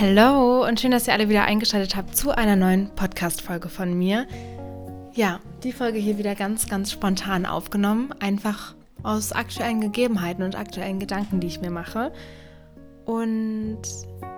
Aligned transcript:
Hallo 0.00 0.66
und 0.66 0.80
schön, 0.80 0.92
dass 0.92 1.06
ihr 1.08 1.12
alle 1.12 1.28
wieder 1.28 1.44
eingeschaltet 1.44 1.94
habt 1.94 2.16
zu 2.16 2.30
einer 2.30 2.56
neuen 2.56 2.88
Podcast-Folge 2.94 3.68
von 3.68 3.92
mir. 3.92 4.26
Ja, 5.12 5.40
die 5.62 5.72
Folge 5.72 5.98
hier 5.98 6.16
wieder 6.16 6.34
ganz, 6.34 6.70
ganz 6.70 6.90
spontan 6.90 7.44
aufgenommen, 7.44 8.14
einfach 8.18 8.74
aus 9.02 9.32
aktuellen 9.32 9.82
Gegebenheiten 9.82 10.42
und 10.42 10.56
aktuellen 10.56 11.00
Gedanken, 11.00 11.40
die 11.40 11.48
ich 11.48 11.60
mir 11.60 11.70
mache. 11.70 12.14
Und 13.04 13.82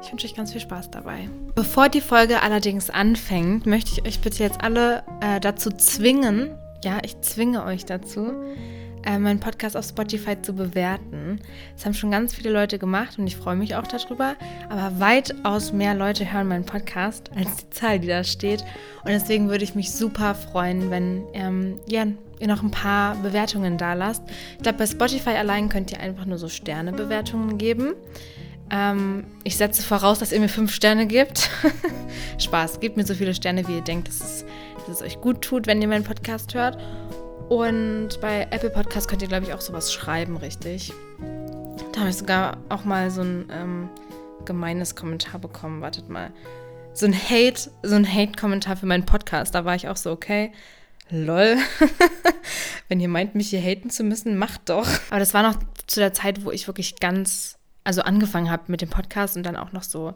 ich 0.03 0.11
wünsche 0.11 0.27
euch 0.27 0.35
ganz 0.35 0.51
viel 0.51 0.61
Spaß 0.61 0.91
dabei. 0.91 1.31
Bevor 1.55 1.89
die 1.89 2.01
Folge 2.01 2.43
allerdings 2.43 2.91
anfängt, 2.91 3.65
möchte 3.65 3.93
ich 3.93 4.05
euch 4.05 4.21
bitte 4.21 4.43
jetzt 4.43 4.65
alle 4.65 5.05
äh, 5.21 5.39
dazu 5.39 5.71
zwingen, 5.71 6.59
ja, 6.83 6.99
ich 7.05 7.21
zwinge 7.21 7.65
euch 7.65 7.85
dazu, 7.85 8.33
äh, 9.05 9.19
meinen 9.19 9.41
Podcast 9.41 9.77
auf 9.77 9.85
Spotify 9.85 10.41
zu 10.41 10.53
bewerten. 10.53 11.41
Das 11.75 11.85
haben 11.85 11.95
schon 11.95 12.11
ganz 12.11 12.35
viele 12.35 12.51
Leute 12.51 12.79
gemacht 12.79 13.19
und 13.19 13.27
ich 13.27 13.37
freue 13.37 13.57
mich 13.57 13.77
auch 13.77 13.87
darüber. 13.87 14.37
Aber 14.69 15.01
weitaus 15.01 15.73
mehr 15.73 15.95
Leute 15.95 16.33
hören 16.33 16.49
meinen 16.49 16.65
Podcast 16.67 17.31
als 17.35 17.57
die 17.57 17.71
Zahl, 17.71 17.99
die 17.99 18.09
da 18.09 18.25
steht. 18.25 18.63
Und 19.05 19.11
deswegen 19.11 19.49
würde 19.49 19.65
ich 19.65 19.75
mich 19.75 19.93
super 19.93 20.35
freuen, 20.35 20.91
wenn 20.91 21.25
ähm, 21.33 21.79
ja, 21.89 22.07
ihr 22.39 22.49
noch 22.49 22.63
ein 22.63 22.71
paar 22.71 23.15
Bewertungen 23.17 23.79
da 23.79 23.95
lasst. 23.95 24.23
Ich 24.57 24.63
glaube, 24.63 24.79
bei 24.79 24.87
Spotify 24.87 25.31
allein 25.31 25.69
könnt 25.69 25.93
ihr 25.93 26.01
einfach 26.01 26.27
nur 26.27 26.39
so 26.39 26.49
Sternebewertungen 26.49 27.59
geben. 27.59 27.95
Ähm, 28.71 29.25
ich 29.45 29.57
setze 29.57 29.83
voraus, 29.83 30.19
dass 30.19 30.33
ihr 30.33 30.41
mir 30.41 30.49
fünf 30.49 30.75
Sterne 30.75 31.07
gibt. 31.07 31.51
Spaß, 32.39 32.81
gebt 32.81 32.97
mir 32.97 33.05
so 33.05 33.15
viele 33.15 33.35
Sterne, 33.35 33.69
wie 33.69 33.77
ihr 33.77 33.83
denkt, 33.83 34.09
dass 34.09 34.21
es, 34.21 34.45
dass 34.87 34.97
es 34.97 35.03
euch 35.03 35.21
gut 35.21 35.43
tut, 35.43 35.67
wenn 35.67 35.81
ihr 35.83 35.89
meinen 35.89 36.05
Podcast 36.05 36.55
hört. 36.55 36.79
Und 37.53 38.19
bei 38.23 38.49
Apple 38.51 38.71
Podcast 38.71 39.09
könnt 39.09 39.21
ihr, 39.21 39.29
glaube 39.29 39.45
ich, 39.45 39.53
auch 39.53 39.61
sowas 39.61 39.93
schreiben, 39.93 40.39
richtig. 40.39 40.91
Da 41.93 42.01
habe 42.01 42.09
ich 42.09 42.17
sogar 42.17 42.57
auch 42.71 42.87
mal 42.87 43.11
so 43.11 43.21
ein 43.21 43.47
ähm, 43.53 43.91
gemeines 44.47 44.97
Kommentar 44.97 45.39
bekommen. 45.39 45.83
Wartet 45.83 46.09
mal. 46.09 46.31
So 46.95 47.05
ein 47.05 47.13
Hate, 47.13 47.71
so 47.83 47.95
ein 47.95 48.11
Hate-Kommentar 48.11 48.79
für 48.79 48.87
meinen 48.87 49.05
Podcast. 49.05 49.55
Da 49.55 49.67
war 49.67 49.75
ich 49.75 49.87
auch 49.89 49.99
so, 49.99 50.13
okay, 50.13 50.51
lol. 51.11 51.59
Wenn 52.89 53.01
ihr 53.01 53.09
meint, 53.09 53.35
mich 53.35 53.51
hier 53.51 53.61
haten 53.61 53.91
zu 53.91 54.03
müssen, 54.03 54.39
macht 54.39 54.71
doch. 54.71 54.89
Aber 55.11 55.21
das 55.21 55.35
war 55.35 55.43
noch 55.43 55.59
zu 55.87 56.01
der 56.01 56.15
Zeit, 56.15 56.47
wo 56.47 56.53
ich 56.53 56.69
wirklich 56.69 57.01
ganz, 57.01 57.59
also 57.85 58.01
angefangen 58.01 58.51
habe 58.51 58.63
mit 58.69 58.81
dem 58.81 58.89
Podcast 58.89 59.37
und 59.37 59.43
dann 59.43 59.57
auch 59.57 59.73
noch 59.73 59.83
so, 59.83 60.15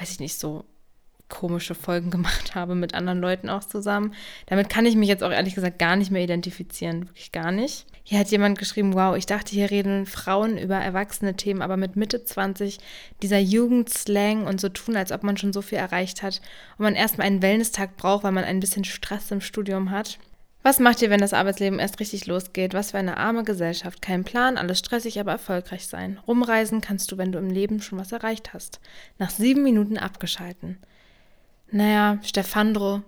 weiß 0.00 0.10
ich 0.10 0.18
nicht, 0.18 0.36
so 0.36 0.64
komische 1.32 1.74
Folgen 1.74 2.10
gemacht 2.16 2.54
habe 2.54 2.76
mit 2.76 2.94
anderen 2.94 3.20
Leuten 3.20 3.48
auch 3.48 3.64
zusammen. 3.64 4.14
Damit 4.46 4.68
kann 4.68 4.86
ich 4.86 4.94
mich 4.94 5.08
jetzt 5.08 5.24
auch 5.24 5.32
ehrlich 5.32 5.56
gesagt 5.56 5.80
gar 5.80 5.96
nicht 5.96 6.12
mehr 6.12 6.22
identifizieren, 6.22 7.08
wirklich 7.08 7.32
gar 7.32 7.50
nicht. 7.50 7.86
Hier 8.04 8.18
hat 8.18 8.28
jemand 8.28 8.58
geschrieben, 8.58 8.94
wow, 8.94 9.16
ich 9.16 9.26
dachte, 9.26 9.52
hier 9.52 9.70
reden 9.70 10.06
Frauen 10.06 10.58
über 10.58 10.76
erwachsene 10.76 11.34
Themen, 11.34 11.62
aber 11.62 11.76
mit 11.76 11.96
Mitte 11.96 12.24
20 12.24 12.78
dieser 13.22 13.38
Jugendslang 13.38 14.46
und 14.46 14.60
so 14.60 14.68
tun, 14.68 14.96
als 14.96 15.12
ob 15.12 15.22
man 15.22 15.36
schon 15.36 15.52
so 15.52 15.62
viel 15.62 15.78
erreicht 15.78 16.22
hat 16.22 16.40
und 16.78 16.84
man 16.84 16.94
erstmal 16.94 17.26
einen 17.26 17.42
Wellness-Tag 17.42 17.96
braucht, 17.96 18.24
weil 18.24 18.32
man 18.32 18.44
ein 18.44 18.60
bisschen 18.60 18.84
Stress 18.84 19.30
im 19.30 19.40
Studium 19.40 19.90
hat. 19.90 20.18
Was 20.64 20.78
macht 20.78 21.02
ihr, 21.02 21.10
wenn 21.10 21.20
das 21.20 21.32
Arbeitsleben 21.32 21.80
erst 21.80 21.98
richtig 21.98 22.26
losgeht? 22.26 22.72
Was 22.74 22.92
für 22.92 22.98
eine 22.98 23.16
arme 23.16 23.42
Gesellschaft. 23.42 24.00
Kein 24.00 24.22
Plan, 24.22 24.56
alles 24.56 24.78
stressig, 24.78 25.18
aber 25.18 25.32
erfolgreich 25.32 25.88
sein. 25.88 26.20
Rumreisen 26.26 26.80
kannst 26.80 27.10
du, 27.10 27.18
wenn 27.18 27.32
du 27.32 27.38
im 27.38 27.50
Leben 27.50 27.80
schon 27.80 27.98
was 27.98 28.12
erreicht 28.12 28.52
hast. 28.52 28.80
Nach 29.18 29.30
sieben 29.30 29.64
Minuten 29.64 29.98
abgeschalten. 29.98 30.78
Naja, 31.72 32.18
Stefandro, 32.22 33.02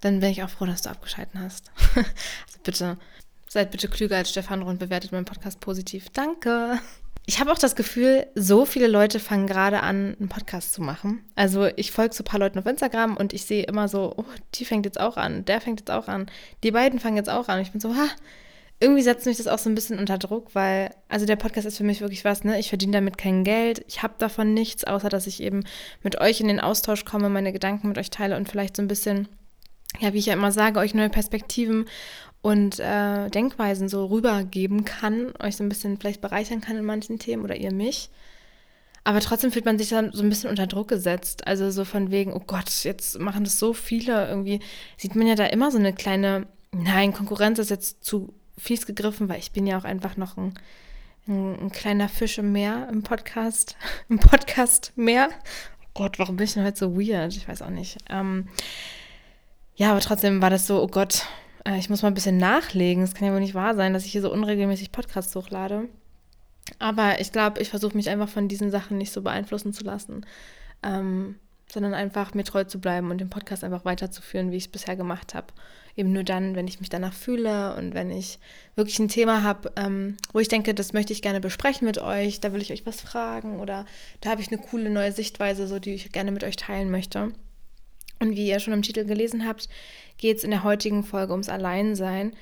dann 0.00 0.20
bin 0.20 0.30
ich 0.30 0.42
auch 0.42 0.48
froh, 0.48 0.64
dass 0.64 0.82
du 0.82 0.90
abgeschalten 0.90 1.40
hast. 1.40 1.70
also 1.96 2.58
bitte, 2.62 2.96
seid 3.48 3.70
bitte 3.72 3.88
klüger 3.88 4.16
als 4.16 4.30
Stefandro 4.30 4.70
und 4.70 4.78
bewertet 4.78 5.12
meinen 5.12 5.24
Podcast 5.24 5.60
positiv. 5.60 6.08
Danke. 6.10 6.78
Ich 7.26 7.40
habe 7.40 7.52
auch 7.52 7.58
das 7.58 7.76
Gefühl, 7.76 8.26
so 8.34 8.64
viele 8.64 8.86
Leute 8.86 9.20
fangen 9.20 9.46
gerade 9.46 9.82
an, 9.82 10.16
einen 10.18 10.28
Podcast 10.28 10.72
zu 10.72 10.82
machen. 10.82 11.22
Also 11.34 11.66
ich 11.76 11.92
folge 11.92 12.14
so 12.14 12.22
ein 12.22 12.26
paar 12.26 12.40
Leuten 12.40 12.58
auf 12.58 12.66
Instagram 12.66 13.16
und 13.16 13.32
ich 13.32 13.44
sehe 13.44 13.64
immer 13.64 13.88
so, 13.88 14.14
oh, 14.16 14.24
die 14.54 14.64
fängt 14.64 14.86
jetzt 14.86 14.98
auch 14.98 15.16
an, 15.16 15.44
der 15.44 15.60
fängt 15.60 15.80
jetzt 15.80 15.90
auch 15.90 16.08
an, 16.08 16.30
die 16.62 16.70
beiden 16.70 16.98
fangen 17.00 17.16
jetzt 17.16 17.30
auch 17.30 17.48
an. 17.48 17.60
Ich 17.60 17.72
bin 17.72 17.80
so, 17.80 17.94
ha, 17.94 18.08
irgendwie 18.80 19.02
setzt 19.02 19.26
mich 19.26 19.36
das 19.36 19.46
auch 19.46 19.58
so 19.58 19.68
ein 19.68 19.74
bisschen 19.74 19.98
unter 19.98 20.16
Druck, 20.16 20.54
weil, 20.54 20.90
also 21.08 21.26
der 21.26 21.36
Podcast 21.36 21.66
ist 21.66 21.76
für 21.76 21.84
mich 21.84 22.00
wirklich 22.00 22.24
was, 22.24 22.44
ne? 22.44 22.58
Ich 22.58 22.70
verdiene 22.70 22.92
damit 22.92 23.18
kein 23.18 23.44
Geld, 23.44 23.84
ich 23.86 24.02
habe 24.02 24.14
davon 24.16 24.54
nichts, 24.54 24.84
außer 24.84 25.10
dass 25.10 25.26
ich 25.26 25.42
eben 25.42 25.64
mit 26.02 26.18
euch 26.18 26.40
in 26.40 26.48
den 26.48 26.60
Austausch 26.60 27.04
komme, 27.04 27.28
meine 27.28 27.52
Gedanken 27.52 27.88
mit 27.88 27.98
euch 27.98 28.08
teile 28.08 28.36
und 28.36 28.48
vielleicht 28.48 28.76
so 28.76 28.82
ein 28.82 28.88
bisschen, 28.88 29.28
ja, 29.98 30.14
wie 30.14 30.18
ich 30.18 30.26
ja 30.26 30.32
immer 30.32 30.50
sage, 30.50 30.80
euch 30.80 30.94
neue 30.94 31.10
Perspektiven 31.10 31.84
und 32.40 32.80
äh, 32.80 33.28
Denkweisen 33.28 33.90
so 33.90 34.06
rübergeben 34.06 34.86
kann, 34.86 35.34
euch 35.42 35.58
so 35.58 35.64
ein 35.64 35.68
bisschen 35.68 35.98
vielleicht 35.98 36.22
bereichern 36.22 36.62
kann 36.62 36.78
in 36.78 36.84
manchen 36.84 37.18
Themen 37.18 37.44
oder 37.44 37.56
ihr 37.56 37.74
mich. 37.74 38.08
Aber 39.04 39.20
trotzdem 39.20 39.52
fühlt 39.52 39.64
man 39.66 39.78
sich 39.78 39.90
dann 39.90 40.12
so 40.12 40.22
ein 40.22 40.28
bisschen 40.28 40.50
unter 40.50 40.66
Druck 40.66 40.88
gesetzt. 40.88 41.46
Also 41.46 41.70
so 41.70 41.84
von 41.84 42.10
wegen, 42.10 42.32
oh 42.32 42.42
Gott, 42.46 42.70
jetzt 42.84 43.18
machen 43.18 43.44
das 43.44 43.58
so 43.58 43.72
viele. 43.72 44.28
Irgendwie 44.28 44.60
sieht 44.98 45.16
man 45.16 45.26
ja 45.26 45.34
da 45.34 45.46
immer 45.46 45.70
so 45.70 45.78
eine 45.78 45.94
kleine, 45.94 46.46
nein, 46.72 47.12
Konkurrenz 47.12 47.58
ist 47.58 47.70
jetzt 47.70 48.04
zu 48.04 48.34
fies 48.60 48.86
gegriffen, 48.86 49.28
weil 49.28 49.38
ich 49.38 49.52
bin 49.52 49.66
ja 49.66 49.78
auch 49.78 49.84
einfach 49.84 50.16
noch 50.16 50.36
ein, 50.36 50.54
ein, 51.26 51.58
ein 51.58 51.70
kleiner 51.70 52.08
Fisch 52.08 52.38
im 52.38 52.52
Meer 52.52 52.88
im 52.90 53.02
Podcast. 53.02 53.76
Im 54.08 54.18
Podcast 54.18 54.92
Meer. 54.96 55.28
Oh 55.82 55.86
Gott, 55.94 56.18
warum 56.18 56.36
bin 56.36 56.44
ich 56.44 56.54
denn 56.54 56.64
heute 56.64 56.78
so 56.78 56.96
weird? 56.96 57.34
Ich 57.36 57.48
weiß 57.48 57.62
auch 57.62 57.70
nicht. 57.70 57.98
Ähm, 58.08 58.48
ja, 59.76 59.90
aber 59.90 60.00
trotzdem 60.00 60.42
war 60.42 60.50
das 60.50 60.66
so, 60.66 60.82
oh 60.82 60.88
Gott, 60.88 61.26
äh, 61.64 61.78
ich 61.78 61.88
muss 61.88 62.02
mal 62.02 62.08
ein 62.08 62.14
bisschen 62.14 62.36
nachlegen. 62.36 63.02
Es 63.02 63.14
kann 63.14 63.26
ja 63.26 63.32
wohl 63.32 63.40
nicht 63.40 63.54
wahr 63.54 63.74
sein, 63.74 63.92
dass 63.92 64.04
ich 64.04 64.12
hier 64.12 64.22
so 64.22 64.32
unregelmäßig 64.32 64.92
Podcasts 64.92 65.34
hochlade. 65.34 65.88
Aber 66.78 67.20
ich 67.20 67.32
glaube, 67.32 67.60
ich 67.60 67.70
versuche 67.70 67.96
mich 67.96 68.08
einfach 68.08 68.28
von 68.28 68.48
diesen 68.48 68.70
Sachen 68.70 68.98
nicht 68.98 69.12
so 69.12 69.22
beeinflussen 69.22 69.72
zu 69.72 69.84
lassen, 69.84 70.26
ähm, 70.82 71.36
sondern 71.72 71.94
einfach 71.94 72.34
mir 72.34 72.44
treu 72.44 72.64
zu 72.64 72.80
bleiben 72.80 73.10
und 73.10 73.18
den 73.18 73.30
Podcast 73.30 73.64
einfach 73.64 73.84
weiterzuführen, 73.84 74.50
wie 74.50 74.56
ich 74.56 74.64
es 74.64 74.72
bisher 74.72 74.96
gemacht 74.96 75.34
habe 75.34 75.52
eben 75.96 76.12
nur 76.12 76.24
dann, 76.24 76.54
wenn 76.54 76.68
ich 76.68 76.80
mich 76.80 76.88
danach 76.88 77.12
fühle 77.12 77.74
und 77.76 77.94
wenn 77.94 78.10
ich 78.10 78.38
wirklich 78.74 78.98
ein 78.98 79.08
Thema 79.08 79.42
habe, 79.42 79.72
ähm, 79.76 80.16
wo 80.32 80.38
ich 80.38 80.48
denke, 80.48 80.74
das 80.74 80.92
möchte 80.92 81.12
ich 81.12 81.22
gerne 81.22 81.40
besprechen 81.40 81.86
mit 81.86 81.98
euch, 81.98 82.40
da 82.40 82.52
will 82.52 82.62
ich 82.62 82.72
euch 82.72 82.86
was 82.86 83.00
fragen 83.00 83.60
oder 83.60 83.86
da 84.20 84.30
habe 84.30 84.40
ich 84.40 84.48
eine 84.48 84.60
coole 84.60 84.90
neue 84.90 85.12
Sichtweise, 85.12 85.66
so 85.66 85.78
die 85.78 85.94
ich 85.94 86.12
gerne 86.12 86.32
mit 86.32 86.44
euch 86.44 86.56
teilen 86.56 86.90
möchte. 86.90 87.32
Und 88.18 88.36
wie 88.36 88.48
ihr 88.48 88.60
schon 88.60 88.74
im 88.74 88.82
Titel 88.82 89.04
gelesen 89.04 89.46
habt, 89.46 89.68
geht 90.18 90.38
es 90.38 90.44
in 90.44 90.50
der 90.50 90.64
heutigen 90.64 91.04
Folge 91.04 91.32
ums 91.32 91.48
Alleinsein. 91.48 92.32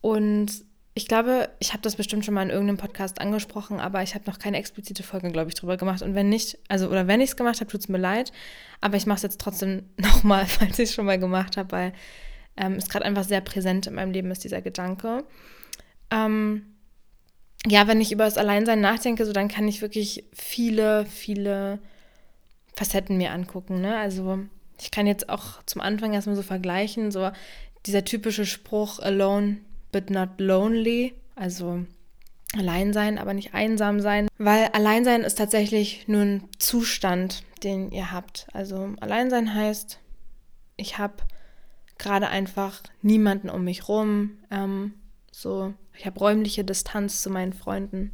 Und 0.00 0.64
ich 0.98 1.06
glaube, 1.06 1.48
ich 1.60 1.72
habe 1.74 1.82
das 1.82 1.94
bestimmt 1.94 2.24
schon 2.24 2.34
mal 2.34 2.42
in 2.42 2.50
irgendeinem 2.50 2.76
Podcast 2.76 3.20
angesprochen, 3.20 3.78
aber 3.78 4.02
ich 4.02 4.16
habe 4.16 4.24
noch 4.28 4.40
keine 4.40 4.56
explizite 4.56 5.04
Folge, 5.04 5.30
glaube 5.30 5.48
ich, 5.48 5.54
drüber 5.54 5.76
gemacht. 5.76 6.02
Und 6.02 6.16
wenn 6.16 6.28
nicht, 6.28 6.58
also 6.66 6.88
oder 6.88 7.06
wenn 7.06 7.20
ich 7.20 7.30
es 7.30 7.36
gemacht 7.36 7.60
habe, 7.60 7.70
tut 7.70 7.82
es 7.82 7.88
mir 7.88 7.98
leid. 7.98 8.32
Aber 8.80 8.96
ich 8.96 9.06
mache 9.06 9.18
es 9.18 9.22
jetzt 9.22 9.40
trotzdem 9.40 9.84
nochmal, 9.96 10.44
falls 10.46 10.80
ich 10.80 10.88
es 10.88 10.94
schon 10.96 11.06
mal 11.06 11.20
gemacht 11.20 11.56
habe, 11.56 11.70
weil 11.70 11.92
ähm, 12.56 12.78
ist 12.78 12.90
gerade 12.90 13.04
einfach 13.04 13.22
sehr 13.22 13.40
präsent 13.40 13.86
in 13.86 13.94
meinem 13.94 14.10
Leben, 14.10 14.32
ist 14.32 14.42
dieser 14.42 14.60
Gedanke. 14.60 15.22
Ähm, 16.10 16.66
ja, 17.64 17.86
wenn 17.86 18.00
ich 18.00 18.10
über 18.10 18.24
das 18.24 18.36
Alleinsein 18.36 18.80
nachdenke, 18.80 19.24
so 19.24 19.32
dann 19.32 19.46
kann 19.46 19.68
ich 19.68 19.80
wirklich 19.80 20.24
viele, 20.32 21.06
viele 21.06 21.78
Facetten 22.74 23.18
mir 23.18 23.30
angucken. 23.30 23.80
Ne? 23.80 23.96
Also 23.96 24.40
ich 24.80 24.90
kann 24.90 25.06
jetzt 25.06 25.28
auch 25.28 25.62
zum 25.64 25.80
Anfang 25.80 26.12
erstmal 26.12 26.34
so 26.34 26.42
vergleichen, 26.42 27.12
so 27.12 27.30
dieser 27.86 28.04
typische 28.04 28.46
Spruch, 28.46 28.98
alone 28.98 29.58
but 29.92 30.10
not 30.10 30.38
lonely, 30.38 31.14
also 31.34 31.84
allein 32.56 32.92
sein, 32.92 33.18
aber 33.18 33.34
nicht 33.34 33.54
einsam 33.54 34.00
sein, 34.00 34.28
weil 34.38 34.68
Alleinsein 34.72 35.22
ist 35.22 35.36
tatsächlich 35.36 36.08
nur 36.08 36.22
ein 36.22 36.44
Zustand, 36.58 37.42
den 37.62 37.90
ihr 37.90 38.12
habt. 38.12 38.46
Also 38.52 38.94
Alleinsein 39.00 39.54
heißt, 39.54 39.98
ich 40.76 40.98
habe 40.98 41.14
gerade 41.98 42.28
einfach 42.28 42.82
niemanden 43.02 43.50
um 43.50 43.64
mich 43.64 43.88
rum. 43.88 44.38
Ähm, 44.50 44.94
so, 45.30 45.74
ich 45.96 46.06
habe 46.06 46.18
räumliche 46.18 46.64
Distanz 46.64 47.22
zu 47.22 47.30
meinen 47.30 47.52
Freunden. 47.52 48.12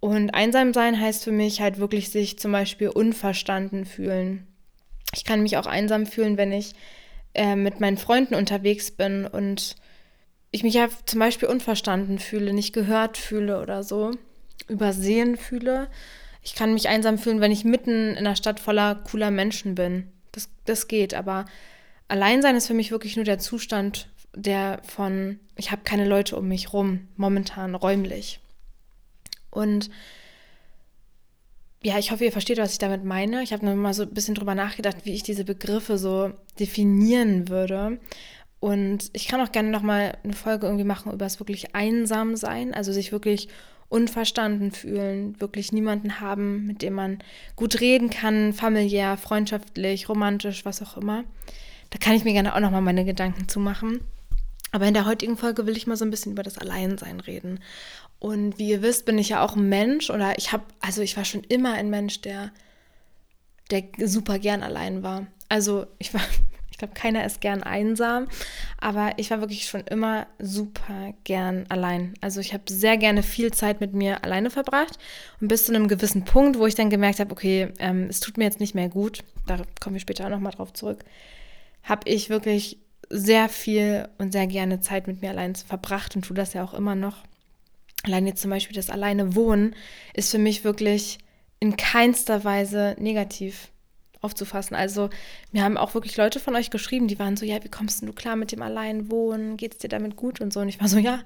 Und 0.00 0.30
einsam 0.30 0.72
sein 0.72 0.98
heißt 0.98 1.24
für 1.24 1.32
mich 1.32 1.60
halt 1.60 1.78
wirklich 1.78 2.10
sich 2.10 2.38
zum 2.38 2.52
Beispiel 2.52 2.88
unverstanden 2.88 3.84
fühlen. 3.84 4.46
Ich 5.14 5.24
kann 5.24 5.42
mich 5.42 5.58
auch 5.58 5.66
einsam 5.66 6.06
fühlen, 6.06 6.38
wenn 6.38 6.52
ich 6.52 6.72
äh, 7.34 7.54
mit 7.54 7.80
meinen 7.80 7.98
Freunden 7.98 8.34
unterwegs 8.34 8.90
bin 8.90 9.26
und 9.26 9.76
ich 10.50 10.62
mich 10.62 10.74
ja 10.74 10.88
zum 11.06 11.20
Beispiel 11.20 11.48
unverstanden 11.48 12.18
fühle, 12.18 12.52
nicht 12.52 12.72
gehört 12.72 13.16
fühle 13.16 13.60
oder 13.60 13.82
so, 13.82 14.12
übersehen 14.68 15.36
fühle. 15.36 15.88
Ich 16.42 16.54
kann 16.54 16.74
mich 16.74 16.88
einsam 16.88 17.18
fühlen, 17.18 17.40
wenn 17.40 17.52
ich 17.52 17.64
mitten 17.64 18.10
in 18.12 18.18
einer 18.18 18.36
Stadt 18.36 18.60
voller 18.60 18.94
cooler 18.94 19.30
Menschen 19.30 19.74
bin. 19.74 20.08
Das, 20.32 20.48
das 20.64 20.88
geht, 20.88 21.14
aber 21.14 21.44
Alleinsein 22.08 22.56
ist 22.56 22.66
für 22.66 22.74
mich 22.74 22.90
wirklich 22.90 23.16
nur 23.16 23.24
der 23.24 23.38
Zustand, 23.38 24.08
der 24.34 24.80
von, 24.84 25.38
ich 25.56 25.70
habe 25.70 25.82
keine 25.84 26.06
Leute 26.06 26.36
um 26.36 26.48
mich 26.48 26.72
rum, 26.72 27.08
momentan 27.16 27.74
räumlich. 27.74 28.40
Und 29.50 29.90
ja, 31.82 31.98
ich 31.98 32.10
hoffe, 32.10 32.24
ihr 32.24 32.32
versteht, 32.32 32.58
was 32.58 32.72
ich 32.72 32.78
damit 32.78 33.04
meine. 33.04 33.42
Ich 33.42 33.52
habe 33.52 33.64
noch 33.64 33.74
mal 33.74 33.94
so 33.94 34.02
ein 34.02 34.10
bisschen 34.12 34.34
drüber 34.34 34.54
nachgedacht, 34.54 34.98
wie 35.04 35.14
ich 35.14 35.22
diese 35.22 35.44
Begriffe 35.44 35.98
so 35.98 36.32
definieren 36.58 37.48
würde. 37.48 37.98
Und 38.60 39.10
ich 39.14 39.26
kann 39.26 39.40
auch 39.40 39.52
gerne 39.52 39.70
noch 39.70 39.82
mal 39.82 40.18
eine 40.22 40.34
Folge 40.34 40.66
irgendwie 40.66 40.84
machen 40.84 41.12
über 41.12 41.24
das 41.24 41.40
wirklich 41.40 41.74
einsam 41.74 42.36
sein, 42.36 42.74
also 42.74 42.92
sich 42.92 43.10
wirklich 43.10 43.48
unverstanden 43.88 44.70
fühlen, 44.70 45.40
wirklich 45.40 45.72
niemanden 45.72 46.20
haben, 46.20 46.66
mit 46.66 46.82
dem 46.82 46.92
man 46.92 47.18
gut 47.56 47.80
reden 47.80 48.10
kann, 48.10 48.52
familiär, 48.52 49.16
freundschaftlich, 49.16 50.08
romantisch, 50.08 50.64
was 50.64 50.82
auch 50.82 50.96
immer. 50.96 51.24
Da 51.88 51.98
kann 51.98 52.14
ich 52.14 52.24
mir 52.24 52.32
gerne 52.32 52.54
auch 52.54 52.60
nochmal 52.60 52.82
meine 52.82 53.04
Gedanken 53.04 53.48
zu 53.48 53.58
machen. 53.58 54.00
Aber 54.72 54.86
in 54.86 54.94
der 54.94 55.06
heutigen 55.06 55.36
Folge 55.36 55.66
will 55.66 55.76
ich 55.76 55.88
mal 55.88 55.96
so 55.96 56.04
ein 56.04 56.10
bisschen 56.10 56.32
über 56.32 56.44
das 56.44 56.58
Alleinsein 56.58 57.18
reden. 57.18 57.58
Und 58.20 58.58
wie 58.58 58.68
ihr 58.68 58.82
wisst, 58.82 59.06
bin 59.06 59.18
ich 59.18 59.30
ja 59.30 59.42
auch 59.42 59.56
ein 59.56 59.68
Mensch 59.68 60.10
oder 60.10 60.38
ich 60.38 60.52
habe, 60.52 60.64
also 60.80 61.02
ich 61.02 61.16
war 61.16 61.24
schon 61.24 61.42
immer 61.44 61.72
ein 61.72 61.90
Mensch, 61.90 62.20
der, 62.20 62.52
der 63.70 63.82
super 64.06 64.38
gern 64.38 64.62
allein 64.62 65.02
war. 65.02 65.26
Also 65.48 65.86
ich 65.98 66.14
war, 66.14 66.20
glaube, 66.80 66.94
keiner 66.94 67.24
ist 67.24 67.40
gern 67.40 67.62
einsam, 67.62 68.26
aber 68.78 69.12
ich 69.16 69.30
war 69.30 69.40
wirklich 69.40 69.66
schon 69.66 69.82
immer 69.82 70.26
super 70.38 71.14
gern 71.24 71.64
allein. 71.68 72.14
Also 72.20 72.40
ich 72.40 72.52
habe 72.52 72.64
sehr 72.68 72.96
gerne 72.96 73.22
viel 73.22 73.52
Zeit 73.52 73.80
mit 73.80 73.94
mir 73.94 74.24
alleine 74.24 74.50
verbracht 74.50 74.98
und 75.40 75.48
bis 75.48 75.66
zu 75.66 75.74
einem 75.74 75.88
gewissen 75.88 76.24
Punkt, 76.24 76.58
wo 76.58 76.66
ich 76.66 76.74
dann 76.74 76.90
gemerkt 76.90 77.20
habe, 77.20 77.30
okay, 77.30 77.68
ähm, 77.78 78.06
es 78.10 78.20
tut 78.20 78.36
mir 78.36 78.44
jetzt 78.44 78.60
nicht 78.60 78.74
mehr 78.74 78.88
gut, 78.88 79.20
da 79.46 79.58
kommen 79.80 79.94
wir 79.94 80.00
später 80.00 80.26
auch 80.26 80.30
nochmal 80.30 80.52
drauf 80.52 80.72
zurück, 80.72 81.04
habe 81.84 82.08
ich 82.08 82.28
wirklich 82.30 82.78
sehr 83.08 83.48
viel 83.48 84.08
und 84.18 84.32
sehr 84.32 84.46
gerne 84.46 84.80
Zeit 84.80 85.06
mit 85.06 85.20
mir 85.22 85.30
allein 85.30 85.54
verbracht 85.54 86.16
und 86.16 86.24
tue 86.24 86.36
das 86.36 86.52
ja 86.52 86.64
auch 86.64 86.74
immer 86.74 86.94
noch. 86.94 87.24
Allein 88.02 88.26
jetzt 88.26 88.40
zum 88.40 88.50
Beispiel 88.50 88.74
das 88.74 88.90
alleine 88.90 89.34
Wohnen 89.34 89.74
ist 90.14 90.30
für 90.30 90.38
mich 90.38 90.64
wirklich 90.64 91.18
in 91.58 91.76
keinster 91.76 92.44
Weise 92.44 92.96
negativ 92.98 93.69
aufzufassen. 94.20 94.76
Also 94.76 95.10
mir 95.52 95.62
haben 95.62 95.76
auch 95.76 95.94
wirklich 95.94 96.16
Leute 96.16 96.40
von 96.40 96.54
euch 96.56 96.70
geschrieben, 96.70 97.08
die 97.08 97.18
waren 97.18 97.36
so, 97.36 97.46
ja, 97.46 97.62
wie 97.64 97.68
kommst 97.68 98.02
du 98.02 98.12
klar 98.12 98.36
mit 98.36 98.52
dem 98.52 98.62
Alleinwohnen? 98.62 99.56
Geht 99.56 99.72
es 99.72 99.78
dir 99.78 99.88
damit 99.88 100.16
gut 100.16 100.40
und 100.40 100.52
so? 100.52 100.60
Und 100.60 100.68
ich 100.68 100.80
war 100.80 100.88
so, 100.88 100.98
ja, 100.98 101.20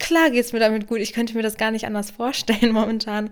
klar 0.00 0.30
geht 0.30 0.44
es 0.44 0.52
mir 0.52 0.58
damit 0.58 0.88
gut. 0.88 0.98
Ich 0.98 1.12
könnte 1.12 1.34
mir 1.34 1.42
das 1.42 1.56
gar 1.56 1.70
nicht 1.70 1.86
anders 1.86 2.10
vorstellen 2.10 2.72
momentan. 2.72 3.30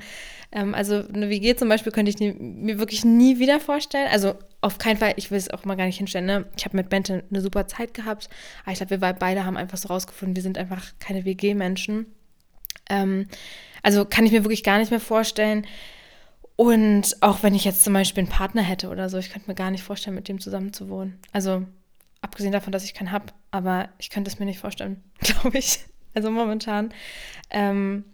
Ähm, 0.53 0.75
also 0.75 1.03
eine 1.13 1.29
WG 1.29 1.57
zum 1.57 1.69
Beispiel 1.69 1.93
könnte 1.93 2.11
ich 2.11 2.19
nie, 2.19 2.33
mir 2.33 2.79
wirklich 2.79 3.05
nie 3.05 3.39
wieder 3.39 3.59
vorstellen. 3.59 4.09
Also 4.13 4.35
auf 4.61 4.79
keinen 4.79 4.99
Fall, 4.99 5.15
ich 5.17 5.31
will 5.31 5.39
es 5.39 5.51
auch 5.51 5.65
mal 5.65 5.75
gar 5.75 5.87
nicht 5.87 5.99
hinstellen. 5.99 6.27
Ne? 6.27 6.45
Ich 6.57 6.65
habe 6.65 6.77
mit 6.77 6.91
Bente 6.91 7.25
eine 7.31 7.41
super 7.41 7.67
Zeit 7.67 7.95
gehabt. 7.95 8.29
Aber 8.63 8.73
ich 8.73 8.79
glaube, 8.79 9.01
wir 9.01 9.13
beide 9.15 9.45
haben 9.45 9.57
einfach 9.57 9.79
so 9.79 9.89
rausgefunden, 9.89 10.37
wir 10.37 10.43
sind 10.43 10.59
einfach 10.59 10.93
keine 11.01 11.25
WG-Menschen. 11.25 12.07
Ähm, 12.89 13.27
also 13.83 14.05
kann 14.05 14.27
ich 14.27 14.33
mir 14.33 14.45
wirklich 14.45 14.63
gar 14.63 14.79
nicht 14.79 14.91
mehr 14.91 15.01
vorstellen. 15.01 15.67
Und 16.59 17.23
auch 17.23 17.45
wenn 17.45 17.55
ich 17.55 17.65
jetzt 17.65 17.85
zum 17.85 17.93
Beispiel 17.93 18.25
einen 18.25 18.33
Partner 18.33 18.63
hätte 18.63 18.89
oder 18.89 19.09
so, 19.09 19.17
ich 19.17 19.31
könnte 19.31 19.49
mir 19.49 19.55
gar 19.55 19.71
nicht 19.71 19.85
vorstellen, 19.85 20.17
mit 20.17 20.27
dem 20.27 20.41
zusammen 20.41 20.73
zu 20.73 20.89
wohnen. 20.89 21.17
Also 21.31 21.65
abgesehen 22.21 22.51
davon, 22.51 22.73
dass 22.73 22.83
ich 22.83 22.95
keinen 22.95 23.13
habe, 23.13 23.27
aber 23.53 23.91
ich 23.99 24.11
könnte 24.11 24.29
es 24.29 24.41
mir 24.41 24.45
nicht 24.45 24.59
vorstellen, 24.59 25.05
glaube 25.21 25.57
ich. 25.57 25.85
Also 26.15 26.33
momentan. 26.33 26.93
Ähm, 27.51 28.07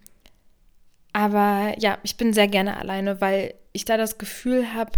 aber 1.14 1.75
ja, 1.79 1.96
ich 2.02 2.19
bin 2.19 2.35
sehr 2.35 2.46
gerne 2.46 2.76
alleine, 2.76 3.23
weil 3.23 3.55
ich 3.73 3.87
da 3.87 3.96
das 3.96 4.19
Gefühl 4.19 4.75
habe, 4.75 4.93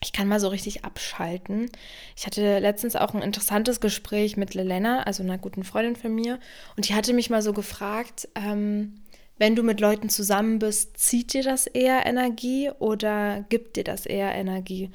ich 0.00 0.14
kann 0.14 0.28
mal 0.28 0.40
so 0.40 0.48
richtig 0.48 0.86
abschalten. 0.86 1.70
Ich 2.16 2.24
hatte 2.24 2.58
letztens 2.58 2.96
auch 2.96 3.12
ein 3.12 3.20
interessantes 3.20 3.82
Gespräch 3.82 4.38
mit 4.38 4.54
Lelena, 4.54 5.02
also 5.02 5.22
einer 5.22 5.36
guten 5.36 5.62
Freundin 5.62 5.96
von 5.96 6.14
mir, 6.14 6.40
und 6.74 6.88
die 6.88 6.94
hatte 6.94 7.12
mich 7.12 7.28
mal 7.28 7.42
so 7.42 7.52
gefragt, 7.52 8.28
ähm, 8.34 9.02
wenn 9.38 9.56
du 9.56 9.62
mit 9.62 9.80
Leuten 9.80 10.08
zusammen 10.08 10.58
bist, 10.58 10.98
zieht 10.98 11.32
dir 11.32 11.42
das 11.42 11.66
eher 11.66 12.04
Energie 12.06 12.70
oder 12.78 13.44
gibt 13.48 13.76
dir 13.76 13.84
das 13.84 14.04
eher 14.04 14.34
Energie? 14.34 14.90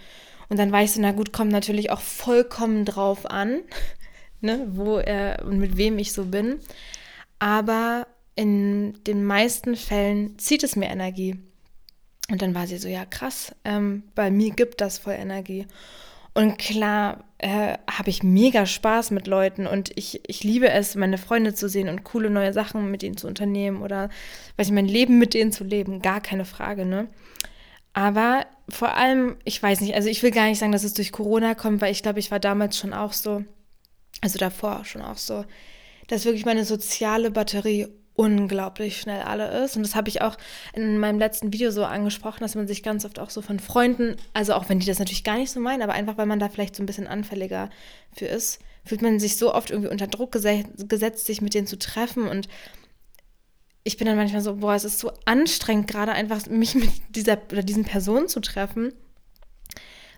Und 0.49 0.59
dann 0.59 0.73
ich 0.83 0.91
so, 0.91 1.01
na 1.01 1.13
gut, 1.13 1.33
kommt 1.33 1.51
natürlich 1.51 1.89
auch 1.89 2.01
vollkommen 2.01 2.85
drauf 2.85 3.25
an, 3.25 3.61
ne, 4.41 4.67
wo 4.69 4.99
äh, 4.99 5.37
und 5.43 5.57
mit 5.57 5.77
wem 5.77 5.97
ich 5.97 6.13
so 6.13 6.25
bin. 6.25 6.59
Aber 7.39 8.07
in 8.35 9.03
den 9.05 9.23
meisten 9.23 9.75
Fällen 9.75 10.37
zieht 10.37 10.63
es 10.63 10.75
mir 10.75 10.89
Energie. 10.89 11.39
Und 12.29 12.41
dann 12.41 12.55
war 12.55 12.67
sie 12.67 12.77
so, 12.77 12.87
ja 12.87 13.05
krass, 13.05 13.53
ähm, 13.63 14.03
bei 14.15 14.31
mir 14.31 14.51
gibt 14.51 14.81
das 14.81 14.97
voll 14.97 15.13
Energie. 15.13 15.67
Und 16.33 16.57
klar 16.57 17.23
äh, 17.37 17.77
habe 17.89 18.09
ich 18.09 18.23
mega 18.23 18.65
Spaß 18.65 19.11
mit 19.11 19.27
Leuten 19.27 19.67
und 19.67 19.91
ich, 19.95 20.21
ich 20.27 20.43
liebe 20.43 20.69
es, 20.69 20.95
meine 20.95 21.17
Freunde 21.19 21.53
zu 21.53 21.69
sehen 21.69 21.89
und 21.89 22.03
coole 22.03 22.29
neue 22.29 22.53
Sachen 22.53 22.89
mit 22.89 23.03
ihnen 23.03 23.17
zu 23.17 23.27
unternehmen 23.27 23.81
oder 23.81 24.09
weiß 24.57 24.67
ich, 24.67 24.73
mein 24.73 24.87
Leben 24.87 25.19
mit 25.19 25.33
denen 25.33 25.51
zu 25.51 25.63
leben, 25.63 26.01
gar 26.01 26.21
keine 26.21 26.45
Frage, 26.45 26.85
ne? 26.85 27.07
Aber 27.93 28.47
vor 28.69 28.95
allem, 28.97 29.37
ich 29.43 29.61
weiß 29.61 29.81
nicht, 29.81 29.93
also 29.93 30.09
ich 30.09 30.23
will 30.23 30.31
gar 30.31 30.47
nicht 30.47 30.57
sagen, 30.57 30.71
dass 30.71 30.83
es 30.83 30.95
durch 30.95 31.11
Corona 31.11 31.53
kommt, 31.53 31.81
weil 31.81 31.91
ich 31.91 32.01
glaube, 32.01 32.19
ich 32.19 32.31
war 32.31 32.39
damals 32.39 32.77
schon 32.77 32.93
auch 32.93 33.13
so, 33.13 33.43
also 34.21 34.39
davor 34.39 34.83
schon 34.85 35.03
auch 35.03 35.17
so, 35.17 35.45
dass 36.07 36.25
wirklich 36.25 36.45
meine 36.45 36.65
soziale 36.65 37.29
Batterie 37.29 37.87
unglaublich 38.15 38.99
schnell 38.99 39.23
alle 39.23 39.63
ist. 39.63 39.75
Und 39.75 39.83
das 39.83 39.95
habe 39.95 40.09
ich 40.09 40.21
auch 40.21 40.37
in 40.73 40.99
meinem 40.99 41.19
letzten 41.19 41.51
Video 41.51 41.71
so 41.71 41.83
angesprochen, 41.83 42.41
dass 42.41 42.55
man 42.55 42.67
sich 42.67 42.83
ganz 42.83 43.05
oft 43.05 43.19
auch 43.19 43.29
so 43.29 43.41
von 43.41 43.59
Freunden, 43.59 44.17
also 44.33 44.53
auch 44.53 44.69
wenn 44.69 44.79
die 44.79 44.85
das 44.85 44.99
natürlich 44.99 45.23
gar 45.23 45.37
nicht 45.37 45.51
so 45.51 45.59
meinen, 45.59 45.81
aber 45.81 45.93
einfach 45.93 46.17
weil 46.17 46.25
man 46.25 46.39
da 46.39 46.49
vielleicht 46.49 46.75
so 46.75 46.83
ein 46.83 46.85
bisschen 46.85 47.07
anfälliger 47.07 47.69
für 48.15 48.25
ist, 48.25 48.59
fühlt 48.85 49.01
man 49.01 49.19
sich 49.19 49.37
so 49.37 49.53
oft 49.53 49.71
irgendwie 49.71 49.89
unter 49.89 50.07
Druck 50.07 50.31
gesetzt, 50.31 51.25
sich 51.25 51.41
mit 51.41 51.53
denen 51.53 51.67
zu 51.67 51.79
treffen. 51.79 52.27
Und 52.27 52.47
ich 53.83 53.97
bin 53.97 54.07
dann 54.07 54.17
manchmal 54.17 54.41
so, 54.41 54.57
boah, 54.57 54.75
es 54.75 54.83
ist 54.83 54.99
so 54.99 55.11
anstrengend, 55.25 55.87
gerade 55.87 56.11
einfach 56.11 56.45
mich 56.47 56.75
mit 56.75 56.89
dieser 57.09 57.37
oder 57.51 57.63
diesen 57.63 57.85
Personen 57.85 58.27
zu 58.27 58.41
treffen. 58.41 58.93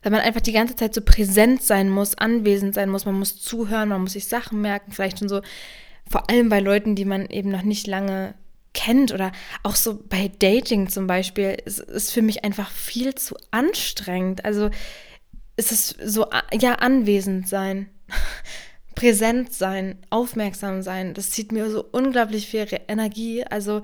Weil 0.03 0.11
man 0.11 0.21
einfach 0.21 0.41
die 0.41 0.51
ganze 0.51 0.75
Zeit 0.75 0.93
so 0.93 1.01
präsent 1.01 1.63
sein 1.63 1.89
muss, 1.89 2.15
anwesend 2.15 2.75
sein 2.75 2.89
muss, 2.89 3.05
man 3.05 3.17
muss 3.17 3.41
zuhören, 3.41 3.89
man 3.89 4.01
muss 4.01 4.13
sich 4.13 4.27
Sachen 4.27 4.61
merken, 4.61 4.91
vielleicht 4.91 5.17
schon 5.17 5.29
so 5.29 5.41
vor 6.09 6.29
allem 6.29 6.49
bei 6.49 6.59
Leuten, 6.59 6.95
die 6.95 7.05
man 7.05 7.25
eben 7.27 7.49
noch 7.49 7.63
nicht 7.63 7.87
lange 7.87 8.35
kennt 8.73 9.13
oder 9.13 9.31
auch 9.63 9.75
so 9.75 9.99
bei 10.07 10.29
Dating 10.39 10.89
zum 10.89 11.07
Beispiel, 11.07 11.57
ist, 11.65 11.79
ist 11.79 12.11
für 12.11 12.21
mich 12.21 12.43
einfach 12.43 12.69
viel 12.69 13.15
zu 13.15 13.35
anstrengend. 13.51 14.45
Also 14.45 14.69
ist 15.55 15.71
es 15.71 15.89
so, 15.89 16.27
ja, 16.53 16.75
anwesend 16.75 17.47
sein, 17.47 17.89
präsent 18.95 19.53
sein, 19.53 19.97
aufmerksam 20.09 20.81
sein. 20.81 21.13
Das 21.13 21.31
zieht 21.31 21.51
mir 21.51 21.69
so 21.71 21.83
unglaublich 21.83 22.47
viel 22.47 22.67
Energie. 22.87 23.43
Also 23.43 23.81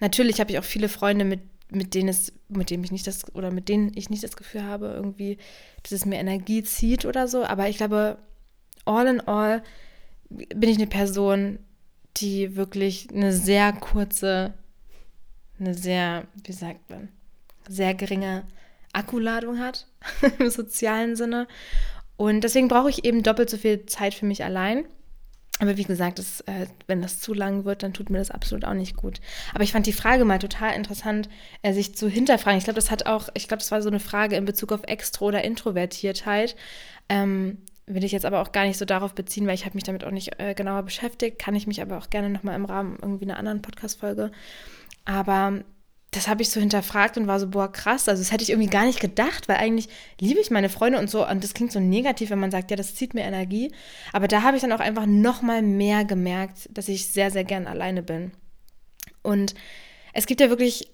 natürlich 0.00 0.40
habe 0.40 0.50
ich 0.50 0.58
auch 0.58 0.64
viele 0.64 0.88
Freunde, 0.88 1.24
mit, 1.24 1.40
mit 1.70 1.94
denen 1.94 2.08
es, 2.08 2.32
mit 2.48 2.70
denen 2.70 2.84
ich 2.84 2.92
nicht 2.92 3.06
das, 3.06 3.34
oder 3.34 3.50
mit 3.50 3.68
denen 3.68 3.92
ich 3.94 4.10
nicht 4.10 4.24
das 4.24 4.36
Gefühl 4.36 4.64
habe, 4.64 4.88
irgendwie, 4.88 5.38
dass 5.82 5.92
es 5.92 6.04
mir 6.04 6.18
Energie 6.18 6.62
zieht 6.64 7.04
oder 7.04 7.28
so. 7.28 7.44
Aber 7.44 7.68
ich 7.68 7.76
glaube, 7.76 8.18
all 8.84 9.06
in 9.06 9.20
all 9.20 9.62
bin 10.54 10.68
ich 10.68 10.76
eine 10.76 10.86
Person, 10.86 11.58
die 12.16 12.56
wirklich 12.56 13.08
eine 13.12 13.32
sehr 13.32 13.72
kurze, 13.72 14.54
eine 15.58 15.74
sehr, 15.74 16.26
wie 16.44 16.52
sagt 16.52 16.88
man, 16.90 17.08
sehr 17.68 17.94
geringe 17.94 18.44
Akkuladung 18.92 19.58
hat 19.58 19.86
im 20.38 20.50
sozialen 20.50 21.16
Sinne. 21.16 21.48
Und 22.16 22.42
deswegen 22.42 22.68
brauche 22.68 22.90
ich 22.90 23.04
eben 23.04 23.22
doppelt 23.22 23.50
so 23.50 23.56
viel 23.56 23.86
Zeit 23.86 24.14
für 24.14 24.26
mich 24.26 24.44
allein. 24.44 24.84
Aber 25.60 25.76
wie 25.76 25.84
gesagt, 25.84 26.18
das, 26.18 26.40
äh, 26.42 26.66
wenn 26.88 27.00
das 27.00 27.20
zu 27.20 27.32
lang 27.32 27.64
wird, 27.64 27.84
dann 27.84 27.92
tut 27.92 28.10
mir 28.10 28.18
das 28.18 28.32
absolut 28.32 28.64
auch 28.64 28.74
nicht 28.74 28.96
gut. 28.96 29.20
Aber 29.54 29.62
ich 29.62 29.72
fand 29.72 29.86
die 29.86 29.92
Frage 29.92 30.24
mal 30.24 30.40
total 30.40 30.74
interessant, 30.74 31.28
äh, 31.62 31.72
sich 31.72 31.94
zu 31.94 32.08
hinterfragen. 32.08 32.58
Ich 32.58 32.64
glaube, 32.64 32.80
das 32.80 32.90
hat 32.90 33.06
auch, 33.06 33.28
ich 33.34 33.46
glaube, 33.46 33.60
das 33.60 33.70
war 33.70 33.80
so 33.80 33.88
eine 33.88 34.00
Frage 34.00 34.36
in 34.36 34.44
Bezug 34.44 34.72
auf 34.72 34.82
Extro- 34.82 35.26
oder 35.26 35.44
Introvertiertheit. 35.44 36.56
Ähm, 37.08 37.58
will 37.86 38.04
ich 38.04 38.12
jetzt 38.12 38.24
aber 38.24 38.40
auch 38.40 38.52
gar 38.52 38.64
nicht 38.64 38.78
so 38.78 38.84
darauf 38.84 39.14
beziehen, 39.14 39.46
weil 39.46 39.54
ich 39.54 39.64
habe 39.64 39.74
mich 39.74 39.84
damit 39.84 40.04
auch 40.04 40.10
nicht 40.10 40.40
äh, 40.40 40.54
genauer 40.54 40.82
beschäftigt. 40.82 41.38
Kann 41.38 41.54
ich 41.54 41.66
mich 41.66 41.82
aber 41.82 41.98
auch 41.98 42.10
gerne 42.10 42.30
nochmal 42.30 42.56
im 42.56 42.64
Rahmen 42.64 42.98
irgendwie 43.00 43.24
einer 43.24 43.38
anderen 43.38 43.62
Podcast-Folge. 43.62 44.30
Aber 45.04 45.60
das 46.14 46.28
habe 46.28 46.42
ich 46.42 46.50
so 46.50 46.60
hinterfragt 46.60 47.18
und 47.18 47.26
war 47.26 47.40
so, 47.40 47.48
boah, 47.48 47.70
krass. 47.70 48.08
Also 48.08 48.22
das 48.22 48.32
hätte 48.32 48.44
ich 48.44 48.50
irgendwie 48.50 48.70
gar 48.70 48.86
nicht 48.86 49.00
gedacht, 49.00 49.48
weil 49.48 49.56
eigentlich 49.56 49.88
liebe 50.20 50.40
ich 50.40 50.50
meine 50.50 50.68
Freunde 50.68 50.98
und 50.98 51.10
so. 51.10 51.28
Und 51.28 51.42
das 51.42 51.54
klingt 51.54 51.72
so 51.72 51.80
negativ, 51.80 52.30
wenn 52.30 52.38
man 52.38 52.50
sagt, 52.50 52.70
ja, 52.70 52.76
das 52.76 52.94
zieht 52.94 53.14
mir 53.14 53.24
Energie. 53.24 53.72
Aber 54.12 54.28
da 54.28 54.42
habe 54.42 54.56
ich 54.56 54.62
dann 54.62 54.72
auch 54.72 54.80
einfach 54.80 55.06
nochmal 55.06 55.62
mehr 55.62 56.04
gemerkt, 56.04 56.68
dass 56.72 56.88
ich 56.88 57.08
sehr, 57.08 57.30
sehr 57.30 57.44
gern 57.44 57.66
alleine 57.66 58.02
bin. 58.02 58.32
Und 59.22 59.54
es 60.12 60.26
gibt 60.26 60.40
ja 60.40 60.48
wirklich, 60.48 60.90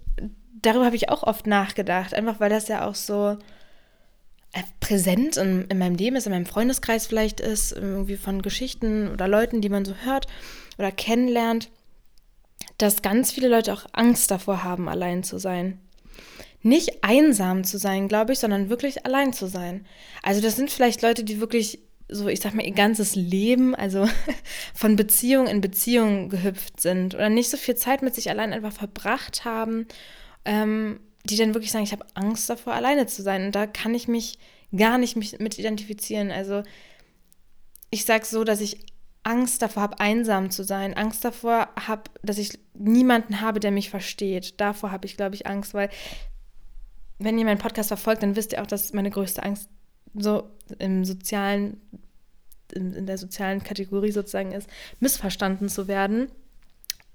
darüber 0.63 0.87
habe 0.87 0.97
ich 0.97 1.09
auch 1.09 1.23
oft 1.23 1.47
nachgedacht, 1.47 2.15
einfach 2.15 2.41
weil 2.41 2.51
das 2.51 2.69
ja 2.69 2.87
auch 2.87 2.95
so 2.95 3.37
präsent 4.81 5.37
in, 5.37 5.67
in, 5.67 5.79
meinem 5.79 5.95
Leben 5.95 6.17
ist, 6.17 6.27
in 6.27 6.33
meinem 6.33 6.47
Freundeskreis 6.47 7.07
vielleicht 7.07 7.41
ist, 7.41 7.73
irgendwie 7.73 8.17
von 8.17 8.43
Geschichten 8.43 9.09
oder 9.09 9.29
Leuten, 9.29 9.61
die 9.61 9.69
man 9.69 9.85
so 9.85 9.95
hört 10.05 10.27
oder 10.79 10.91
kennenlernt, 10.91 11.71
dass 12.79 13.03
ganz 13.03 13.31
viele 13.31 13.49
Leute 13.49 13.73
auch 13.73 13.87
Angst 13.93 14.31
davor 14.31 14.65
haben, 14.65 14.89
allein 14.89 15.23
zu 15.23 15.39
sein. 15.39 15.79
Nicht 16.63 17.05
einsam 17.05 17.65
zu 17.65 17.79
sein, 17.79 18.09
glaube 18.09 18.33
ich, 18.33 18.39
sondern 18.39 18.69
wirklich 18.69 19.07
allein 19.07 19.33
zu 19.33 19.47
sein. 19.47 19.87
Also 20.23 20.41
das 20.41 20.57
sind 20.57 20.71
vielleicht 20.71 21.03
Leute, 21.03 21.25
die 21.25 21.41
wirklich 21.41 21.81
so, 22.09 22.27
ich 22.27 22.41
sag 22.41 22.55
mal, 22.55 22.67
ihr 22.67 22.75
ganzes 22.75 23.15
Leben, 23.15 23.75
also 23.77 24.09
von 24.75 24.97
Beziehung 24.97 25.47
in 25.47 25.61
Beziehung 25.61 26.29
gehüpft 26.29 26.81
sind 26.81 27.15
oder 27.15 27.29
nicht 27.29 27.51
so 27.51 27.57
viel 27.57 27.77
Zeit 27.77 28.03
mit 28.03 28.15
sich 28.15 28.29
allein 28.31 28.53
einfach 28.53 28.73
verbracht 28.73 29.45
haben 29.45 29.87
ähm, 30.45 31.01
die 31.31 31.37
dann 31.37 31.55
wirklich 31.55 31.73
sagen, 31.73 31.85
ich 31.85 31.93
habe 31.93 32.07
Angst 32.15 32.49
davor, 32.51 32.75
alleine 32.75 33.07
zu 33.07 33.23
sein. 33.23 33.47
Und 33.47 33.55
da 33.55 33.67
kann 33.67 33.95
ich 33.95 34.09
mich 34.09 34.39
gar 34.77 34.99
nicht 34.99 35.17
mit 35.17 35.59
identifizieren. 35.59 36.31
Also 36.31 36.63
ich 37.91 38.05
sage 38.05 38.25
so, 38.25 38.45
dass 38.45 38.61
ich 38.61 38.85
Angst 39.23 39.61
davor 39.63 39.83
habe, 39.83 40.01
einsam 40.01 40.51
zu 40.51 40.65
sein, 40.65 40.95
Angst 40.95 41.25
davor 41.25 41.69
habe, 41.79 42.05
dass 42.23 42.39
ich 42.39 42.59
niemanden 42.75 43.41
habe, 43.41 43.61
der 43.61 43.71
mich 43.71 43.91
versteht. 43.91 44.61
Davor 44.61 44.93
habe 44.93 45.07
ich, 45.07 45.17
glaube 45.17 45.35
ich, 45.35 45.47
Angst, 45.47 45.75
weil 45.75 45.91
wenn 47.19 47.39
ihr 47.39 47.45
meinen 47.45 47.59
Podcast 47.59 47.89
verfolgt, 47.89 48.23
dann 48.23 48.37
wisst 48.37 48.53
ihr 48.53 48.63
auch, 48.63 48.67
dass 48.67 48.93
meine 48.93 49.11
größte 49.11 49.43
Angst 49.43 49.69
so 50.15 50.51
im 50.79 51.05
sozialen, 51.05 51.81
in, 52.73 52.95
in 52.95 53.07
der 53.07 53.19
sozialen 53.19 53.63
Kategorie 53.63 54.11
sozusagen 54.11 54.53
ist, 54.53 54.69
missverstanden 55.01 55.69
zu 55.69 55.87
werden. 55.87 56.31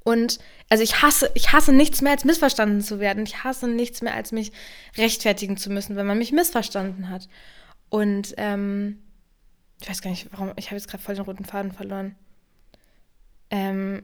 Und 0.05 0.37
also 0.69 0.83
ich 0.83 1.01
hasse, 1.01 1.31
ich 1.33 1.51
hasse 1.51 1.73
nichts 1.73 2.03
mehr 2.03 2.11
als 2.11 2.25
missverstanden 2.25 2.79
zu 2.81 2.99
werden. 2.99 3.23
Ich 3.25 3.43
hasse 3.43 3.67
nichts 3.67 4.03
mehr 4.03 4.13
als 4.13 4.31
mich 4.31 4.51
rechtfertigen 4.97 5.57
zu 5.57 5.71
müssen, 5.71 5.95
wenn 5.95 6.05
man 6.05 6.19
mich 6.19 6.31
missverstanden 6.31 7.09
hat. 7.09 7.27
Und 7.89 8.35
ähm, 8.37 8.99
ich 9.81 9.89
weiß 9.89 10.03
gar 10.03 10.11
nicht, 10.11 10.27
warum, 10.31 10.53
ich 10.57 10.67
habe 10.67 10.75
jetzt 10.75 10.87
gerade 10.87 11.01
voll 11.01 11.15
den 11.15 11.25
roten 11.25 11.43
Faden 11.43 11.71
verloren. 11.71 12.15
Ähm, 13.49 14.03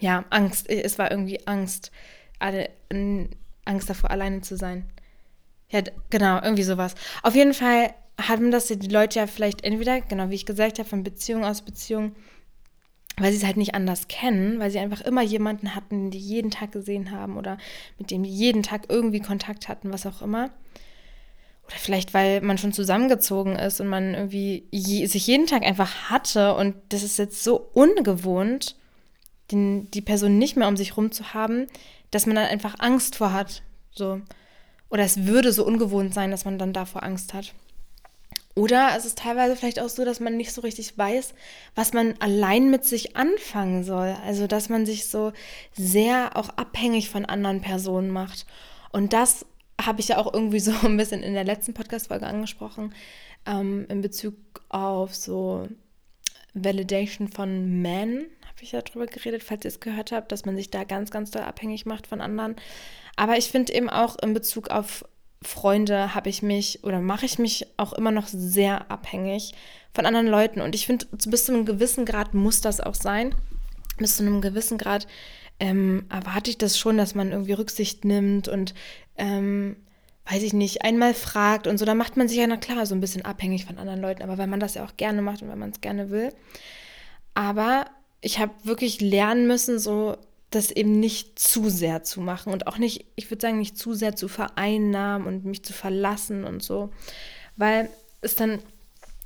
ja, 0.00 0.26
Angst. 0.28 0.68
Es 0.68 0.98
war 0.98 1.10
irgendwie 1.10 1.46
Angst. 1.46 1.90
Alle, 2.38 2.68
Angst 3.64 3.88
davor, 3.88 4.10
alleine 4.10 4.42
zu 4.42 4.58
sein. 4.58 4.84
Ja, 5.70 5.80
genau, 6.10 6.42
irgendwie 6.42 6.62
sowas. 6.62 6.94
Auf 7.22 7.34
jeden 7.34 7.54
Fall 7.54 7.94
haben 8.20 8.50
das 8.50 8.66
die 8.66 8.88
Leute 8.88 9.20
ja 9.20 9.26
vielleicht 9.26 9.64
entweder, 9.64 10.02
genau 10.02 10.28
wie 10.28 10.34
ich 10.34 10.44
gesagt 10.44 10.78
habe, 10.78 10.88
von 10.88 11.04
Beziehung 11.04 11.42
aus 11.42 11.62
Beziehung 11.62 12.14
weil 13.18 13.30
sie 13.30 13.38
es 13.38 13.44
halt 13.44 13.56
nicht 13.56 13.74
anders 13.74 14.08
kennen, 14.08 14.58
weil 14.58 14.70
sie 14.70 14.78
einfach 14.78 15.00
immer 15.02 15.22
jemanden 15.22 15.74
hatten, 15.74 16.10
die 16.10 16.18
jeden 16.18 16.50
Tag 16.50 16.72
gesehen 16.72 17.10
haben 17.10 17.36
oder 17.36 17.58
mit 17.98 18.10
dem 18.10 18.24
jeden 18.24 18.62
Tag 18.62 18.86
irgendwie 18.88 19.20
Kontakt 19.20 19.68
hatten, 19.68 19.92
was 19.92 20.06
auch 20.06 20.22
immer. 20.22 20.50
Oder 21.66 21.76
vielleicht, 21.76 22.14
weil 22.14 22.40
man 22.40 22.58
schon 22.58 22.72
zusammengezogen 22.72 23.56
ist 23.56 23.80
und 23.80 23.88
man 23.88 24.14
irgendwie 24.14 24.66
je, 24.70 25.06
sich 25.06 25.26
jeden 25.26 25.46
Tag 25.46 25.62
einfach 25.62 26.10
hatte 26.10 26.54
und 26.54 26.74
das 26.88 27.02
ist 27.02 27.18
jetzt 27.18 27.44
so 27.44 27.56
ungewohnt, 27.56 28.76
den, 29.50 29.90
die 29.90 30.00
Person 30.00 30.38
nicht 30.38 30.56
mehr 30.56 30.68
um 30.68 30.76
sich 30.76 30.96
rum 30.96 31.12
zu 31.12 31.34
haben, 31.34 31.66
dass 32.10 32.26
man 32.26 32.36
dann 32.36 32.46
einfach 32.46 32.76
Angst 32.78 33.16
vor 33.16 33.32
hat. 33.32 33.62
So. 33.90 34.20
Oder 34.88 35.04
es 35.04 35.26
würde 35.26 35.52
so 35.52 35.64
ungewohnt 35.64 36.14
sein, 36.14 36.30
dass 36.30 36.44
man 36.44 36.58
dann 36.58 36.72
davor 36.72 37.02
Angst 37.02 37.34
hat. 37.34 37.54
Oder 38.54 38.90
es 38.96 39.06
ist 39.06 39.18
teilweise 39.18 39.56
vielleicht 39.56 39.80
auch 39.80 39.88
so, 39.88 40.04
dass 40.04 40.20
man 40.20 40.36
nicht 40.36 40.52
so 40.52 40.60
richtig 40.60 40.96
weiß, 40.98 41.34
was 41.74 41.94
man 41.94 42.14
allein 42.18 42.70
mit 42.70 42.84
sich 42.84 43.16
anfangen 43.16 43.82
soll. 43.82 44.14
Also, 44.24 44.46
dass 44.46 44.68
man 44.68 44.84
sich 44.84 45.08
so 45.08 45.32
sehr 45.72 46.36
auch 46.36 46.50
abhängig 46.50 47.08
von 47.08 47.24
anderen 47.24 47.62
Personen 47.62 48.10
macht. 48.10 48.46
Und 48.90 49.14
das 49.14 49.46
habe 49.80 50.00
ich 50.00 50.08
ja 50.08 50.18
auch 50.18 50.32
irgendwie 50.32 50.60
so 50.60 50.72
ein 50.84 50.96
bisschen 50.96 51.22
in 51.22 51.34
der 51.34 51.44
letzten 51.44 51.72
Podcast-Folge 51.72 52.26
angesprochen, 52.26 52.94
ähm, 53.46 53.86
in 53.88 54.02
Bezug 54.02 54.34
auf 54.68 55.14
so 55.14 55.66
Validation 56.54 57.28
von 57.28 57.80
Men, 57.80 58.26
habe 58.42 58.62
ich 58.62 58.72
ja 58.72 58.82
drüber 58.82 59.06
geredet, 59.06 59.42
falls 59.42 59.64
ihr 59.64 59.70
es 59.70 59.80
gehört 59.80 60.12
habt, 60.12 60.30
dass 60.30 60.44
man 60.44 60.56
sich 60.56 60.70
da 60.70 60.84
ganz, 60.84 61.10
ganz 61.10 61.30
doll 61.30 61.42
abhängig 61.42 61.86
macht 61.86 62.06
von 62.06 62.20
anderen. 62.20 62.56
Aber 63.16 63.38
ich 63.38 63.46
finde 63.46 63.72
eben 63.72 63.88
auch 63.88 64.16
in 64.18 64.34
Bezug 64.34 64.70
auf 64.70 65.04
Freunde 65.42 66.14
habe 66.14 66.28
ich 66.28 66.42
mich 66.42 66.84
oder 66.84 67.00
mache 67.00 67.26
ich 67.26 67.38
mich 67.38 67.66
auch 67.76 67.92
immer 67.92 68.10
noch 68.10 68.26
sehr 68.28 68.90
abhängig 68.90 69.54
von 69.94 70.06
anderen 70.06 70.26
Leuten. 70.26 70.60
Und 70.60 70.74
ich 70.74 70.86
finde, 70.86 71.06
bis 71.26 71.44
zu 71.46 71.52
einem 71.52 71.66
gewissen 71.66 72.04
Grad 72.04 72.34
muss 72.34 72.60
das 72.60 72.80
auch 72.80 72.94
sein. 72.94 73.34
Bis 73.98 74.16
zu 74.16 74.22
einem 74.22 74.40
gewissen 74.40 74.78
Grad 74.78 75.06
ähm, 75.60 76.06
erwarte 76.08 76.50
ich 76.50 76.58
das 76.58 76.78
schon, 76.78 76.96
dass 76.96 77.14
man 77.14 77.30
irgendwie 77.30 77.52
Rücksicht 77.52 78.04
nimmt 78.04 78.48
und 78.48 78.74
ähm, 79.16 79.76
weiß 80.30 80.42
ich 80.42 80.52
nicht, 80.52 80.84
einmal 80.84 81.14
fragt 81.14 81.66
und 81.66 81.78
so, 81.78 81.84
da 81.84 81.94
macht 81.94 82.16
man 82.16 82.28
sich 82.28 82.38
ja, 82.38 82.46
na 82.46 82.56
klar, 82.56 82.86
so 82.86 82.94
ein 82.94 83.00
bisschen 83.00 83.24
abhängig 83.24 83.64
von 83.64 83.78
anderen 83.78 84.00
Leuten, 84.00 84.22
aber 84.22 84.38
weil 84.38 84.46
man 84.46 84.60
das 84.60 84.74
ja 84.74 84.84
auch 84.84 84.96
gerne 84.96 85.20
macht 85.20 85.42
und 85.42 85.48
weil 85.48 85.56
man 85.56 85.70
es 85.70 85.80
gerne 85.80 86.10
will. 86.10 86.32
Aber 87.34 87.86
ich 88.20 88.38
habe 88.38 88.52
wirklich 88.62 89.00
lernen 89.00 89.46
müssen, 89.46 89.78
so 89.78 90.16
das 90.54 90.70
eben 90.70 91.00
nicht 91.00 91.38
zu 91.38 91.68
sehr 91.68 92.02
zu 92.02 92.20
machen 92.20 92.52
und 92.52 92.66
auch 92.66 92.78
nicht, 92.78 93.06
ich 93.16 93.30
würde 93.30 93.40
sagen, 93.42 93.58
nicht 93.58 93.76
zu 93.76 93.94
sehr 93.94 94.16
zu 94.16 94.28
vereinnahmen 94.28 95.26
und 95.26 95.44
mich 95.44 95.64
zu 95.64 95.72
verlassen 95.72 96.44
und 96.44 96.62
so, 96.62 96.90
weil 97.56 97.88
es 98.20 98.36
dann, 98.36 98.60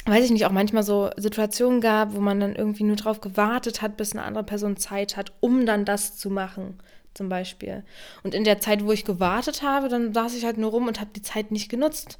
weiß 0.06 0.24
ich 0.24 0.30
nicht, 0.30 0.46
auch 0.46 0.52
manchmal 0.52 0.82
so 0.82 1.10
Situationen 1.16 1.80
gab, 1.80 2.14
wo 2.14 2.20
man 2.20 2.40
dann 2.40 2.56
irgendwie 2.56 2.84
nur 2.84 2.96
drauf 2.96 3.20
gewartet 3.20 3.82
hat, 3.82 3.96
bis 3.96 4.12
eine 4.12 4.24
andere 4.24 4.44
Person 4.44 4.76
Zeit 4.76 5.16
hat, 5.16 5.32
um 5.40 5.66
dann 5.66 5.84
das 5.84 6.16
zu 6.16 6.30
machen, 6.30 6.78
zum 7.14 7.28
Beispiel. 7.28 7.84
Und 8.22 8.34
in 8.34 8.44
der 8.44 8.60
Zeit, 8.60 8.84
wo 8.84 8.92
ich 8.92 9.04
gewartet 9.04 9.62
habe, 9.62 9.88
dann 9.88 10.14
saß 10.14 10.34
ich 10.34 10.44
halt 10.44 10.58
nur 10.58 10.70
rum 10.70 10.88
und 10.88 11.00
habe 11.00 11.10
die 11.14 11.22
Zeit 11.22 11.50
nicht 11.50 11.68
genutzt. 11.68 12.18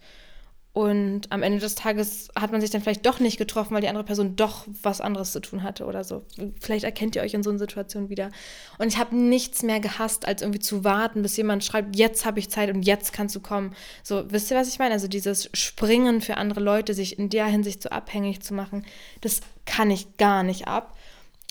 Und 0.76 1.33
am 1.33 1.42
Ende 1.42 1.59
des 1.59 1.75
Tages 1.75 2.28
hat 2.38 2.52
man 2.52 2.61
sich 2.61 2.68
dann 2.68 2.83
vielleicht 2.83 3.06
doch 3.06 3.18
nicht 3.18 3.38
getroffen, 3.38 3.73
weil 3.73 3.80
die 3.80 3.88
andere 3.88 4.04
Person 4.04 4.37
doch 4.37 4.66
was 4.83 5.00
anderes 5.00 5.33
zu 5.33 5.40
tun 5.40 5.62
hatte 5.62 5.87
oder 5.87 6.04
so. 6.04 6.23
Vielleicht 6.61 6.85
erkennt 6.85 7.16
ihr 7.16 7.23
euch 7.23 7.33
in 7.33 7.42
so 7.42 7.49
einer 7.49 7.59
Situation 7.59 8.11
wieder. 8.11 8.30
Und 8.76 8.88
ich 8.88 8.99
habe 8.99 9.16
nichts 9.16 9.62
mehr 9.62 9.80
gehasst, 9.80 10.28
als 10.28 10.42
irgendwie 10.42 10.59
zu 10.59 10.85
warten, 10.85 11.23
bis 11.23 11.35
jemand 11.38 11.64
schreibt, 11.64 11.97
jetzt 11.97 12.26
habe 12.26 12.40
ich 12.40 12.50
Zeit 12.50 12.68
und 12.68 12.83
jetzt 12.83 13.14
kannst 13.14 13.35
du 13.35 13.40
kommen. 13.40 13.75
So, 14.02 14.30
wisst 14.30 14.50
ihr, 14.50 14.56
was 14.59 14.68
ich 14.68 14.78
meine? 14.78 14.92
Also 14.92 15.09
dieses 15.09 15.49
Springen 15.54 16.21
für 16.21 16.37
andere 16.37 16.61
Leute, 16.61 16.92
sich 16.92 17.18
in 17.18 17.30
der 17.30 17.47
Hinsicht 17.47 17.83
so 17.83 17.88
abhängig 17.88 18.42
zu 18.42 18.52
machen, 18.52 18.85
das 19.23 19.40
kann 19.64 19.90
ich 19.90 20.18
gar 20.18 20.42
nicht 20.42 20.68
ab. 20.68 20.95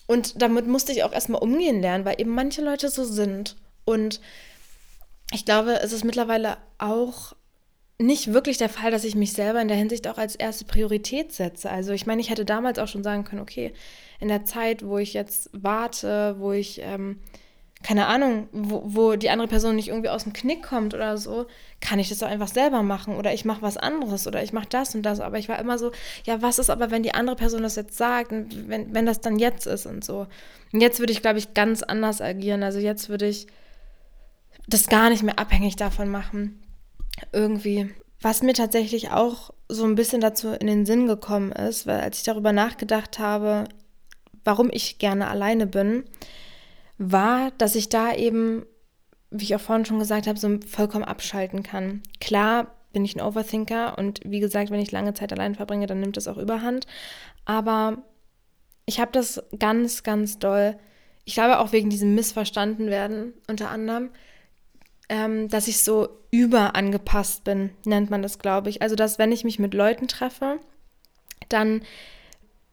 Und 0.06 0.40
damit 0.40 0.68
musste 0.68 0.92
ich 0.92 1.04
auch 1.04 1.14
erstmal 1.14 1.42
umgehen 1.42 1.82
lernen, 1.82 2.06
weil 2.06 2.22
eben 2.22 2.36
manche 2.36 2.62
Leute 2.62 2.90
so 2.90 3.04
sind. 3.04 3.56
Und 3.86 4.22
ich 5.32 5.46
glaube, 5.46 5.80
es 5.82 5.94
ist 5.94 6.04
mittlerweile 6.04 6.58
auch 6.78 7.34
nicht 7.98 8.34
wirklich 8.34 8.58
der 8.58 8.70
Fall, 8.70 8.92
dass 8.92 9.06
ich 9.06 9.16
mich 9.16 9.34
selber 9.34 9.62
in 9.62 9.70
der 9.70 9.78
Hinsicht 9.78 10.08
auch 10.08 10.18
als 10.18 10.36
erste 10.36 10.66
Priorität 10.66 11.32
setze. 11.32 11.70
Also 11.70 11.94
ich 11.94 12.06
meine, 12.06 12.22
ich 12.22 12.30
hätte 12.30 12.44
damals 12.44 12.78
auch 12.78 12.88
schon 12.88 13.04
sagen 13.04 13.24
können, 13.24 13.42
okay, 13.42 13.74
in 14.20 14.28
der 14.28 14.44
Zeit, 14.44 14.86
wo 14.86 14.98
ich 14.98 15.14
jetzt 15.14 15.50
warte, 15.54 16.36
wo 16.40 16.52
ich, 16.52 16.82
ähm, 16.82 17.20
keine 17.84 18.08
Ahnung, 18.08 18.50
wo, 18.52 18.82
wo 18.86 19.16
die 19.16 19.30
andere 19.30 19.48
Person 19.48 19.78
nicht 19.78 19.90
irgendwie 19.90 20.10
aus 20.10 20.24
dem 20.24 20.34
Knick 20.34 20.64
kommt 20.64 20.94
oder 20.94 21.18
so, 21.18 21.46
kann 21.80 22.00
ich 22.00 22.10
das 22.10 22.20
doch 22.20 22.28
einfach 22.28 22.48
selber 22.48 22.84
machen 22.84 23.16
oder 23.16 23.34
ich 23.34 23.46
mache 23.46 23.62
was 23.62 23.78
anderes 23.78 24.28
oder 24.28 24.44
ich 24.44 24.52
mache 24.52 24.68
das 24.70 24.94
und 24.94 25.04
das. 25.04 25.22
Aber 25.22 25.38
ich 25.38 25.48
war 25.48 25.60
immer 25.60 25.78
so, 25.78 25.92
ja, 26.26 26.42
was 26.42 26.60
ist 26.60 26.70
aber, 26.70 26.92
wenn 26.92 27.04
die 27.04 27.14
andere 27.14 27.38
Person 27.38 27.62
das 27.62 27.78
jetzt 27.78 27.98
sagt 27.98 28.32
und 28.34 28.68
wenn, 28.68 28.94
wenn 28.94 29.06
das 29.06 29.22
dann 29.22 29.40
jetzt 29.40 29.68
ist 29.68 29.86
und 29.86 30.04
so. 30.04 30.28
Und 30.74 30.82
jetzt 30.82 31.00
würde 31.00 31.14
ich, 31.14 31.22
glaube 31.22 31.38
ich, 31.40 31.54
ganz 31.54 31.82
anders 31.82 32.20
agieren. 32.20 32.64
Also 32.64 32.80
jetzt 32.80 33.08
würde 33.08 33.28
ich 33.28 33.48
das 34.68 34.88
gar 34.88 35.10
nicht 35.10 35.24
mehr 35.24 35.40
abhängig 35.40 35.78
davon 35.78 36.10
machen 36.10 36.60
irgendwie. 37.32 37.90
Was 38.22 38.42
mir 38.42 38.54
tatsächlich 38.54 39.12
auch 39.12 39.52
so 39.70 39.84
ein 39.86 39.96
bisschen 39.96 40.22
dazu 40.22 40.50
in 40.50 40.68
den 40.68 40.86
Sinn 40.86 41.08
gekommen 41.08 41.52
ist, 41.52 41.86
weil 41.88 42.02
als 42.02 42.20
ich 42.20 42.24
darüber 42.24 42.54
nachgedacht 42.54 43.20
habe, 43.20 43.66
warum 44.44 44.70
ich 44.72 45.00
gerne 45.00 45.28
alleine 45.28 45.68
bin, 45.68 46.06
war, 46.98 47.52
dass 47.58 47.76
ich 47.76 47.90
da 47.90 48.14
eben, 48.14 48.66
wie 49.32 49.44
ich 49.44 49.56
auch 49.56 49.62
vorhin 49.62 49.86
schon 49.86 50.00
gesagt 50.00 50.28
habe, 50.28 50.40
so 50.40 50.60
vollkommen 50.68 51.04
abschalten 51.04 51.64
kann. 51.64 52.04
Klar 52.22 52.76
bin 52.94 53.04
ich 53.04 53.16
ein 53.16 53.22
Overthinker 53.22 53.98
und 53.98 54.22
wie 54.24 54.40
gesagt, 54.40 54.72
wenn 54.72 54.80
ich 54.80 54.92
lange 54.92 55.14
Zeit 55.14 55.34
allein 55.34 55.56
verbringe, 55.56 55.88
dann 55.88 56.00
nimmt 56.00 56.16
das 56.16 56.28
auch 56.30 56.38
überhand. 56.38 56.88
Aber 57.44 57.98
ich 58.86 59.00
habe 59.00 59.12
das 59.12 59.44
ganz, 59.60 60.04
ganz 60.04 60.40
doll, 60.40 60.78
ich 61.26 61.34
glaube 61.34 61.60
auch 61.60 61.74
wegen 61.74 61.90
diesem 61.90 62.16
Missverstandenwerden 62.16 63.34
unter 63.50 63.70
anderem, 63.70 64.12
ähm, 65.10 65.50
dass 65.50 65.68
ich 65.68 65.84
so 65.84 66.10
überangepasst 66.32 67.44
bin, 67.44 67.72
nennt 67.86 68.10
man 68.10 68.22
das, 68.22 68.40
glaube 68.40 68.70
ich. 68.70 68.82
Also, 68.82 68.96
dass 68.96 69.20
wenn 69.20 69.32
ich 69.32 69.44
mich 69.44 69.60
mit 69.60 69.74
Leuten 69.74 70.08
treffe, 70.08 70.60
dann 71.50 71.82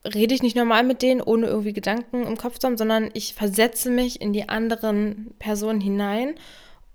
rede 0.05 0.35
ich 0.35 0.43
nicht 0.43 0.57
normal 0.57 0.83
mit 0.83 1.03
denen, 1.03 1.21
ohne 1.21 1.47
irgendwie 1.47 1.73
Gedanken 1.73 2.27
im 2.27 2.37
Kopf 2.37 2.59
zu 2.59 2.67
haben, 2.67 2.77
sondern 2.77 3.11
ich 3.13 3.35
versetze 3.35 3.91
mich 3.91 4.21
in 4.21 4.33
die 4.33 4.49
anderen 4.49 5.35
Personen 5.39 5.81
hinein 5.81 6.35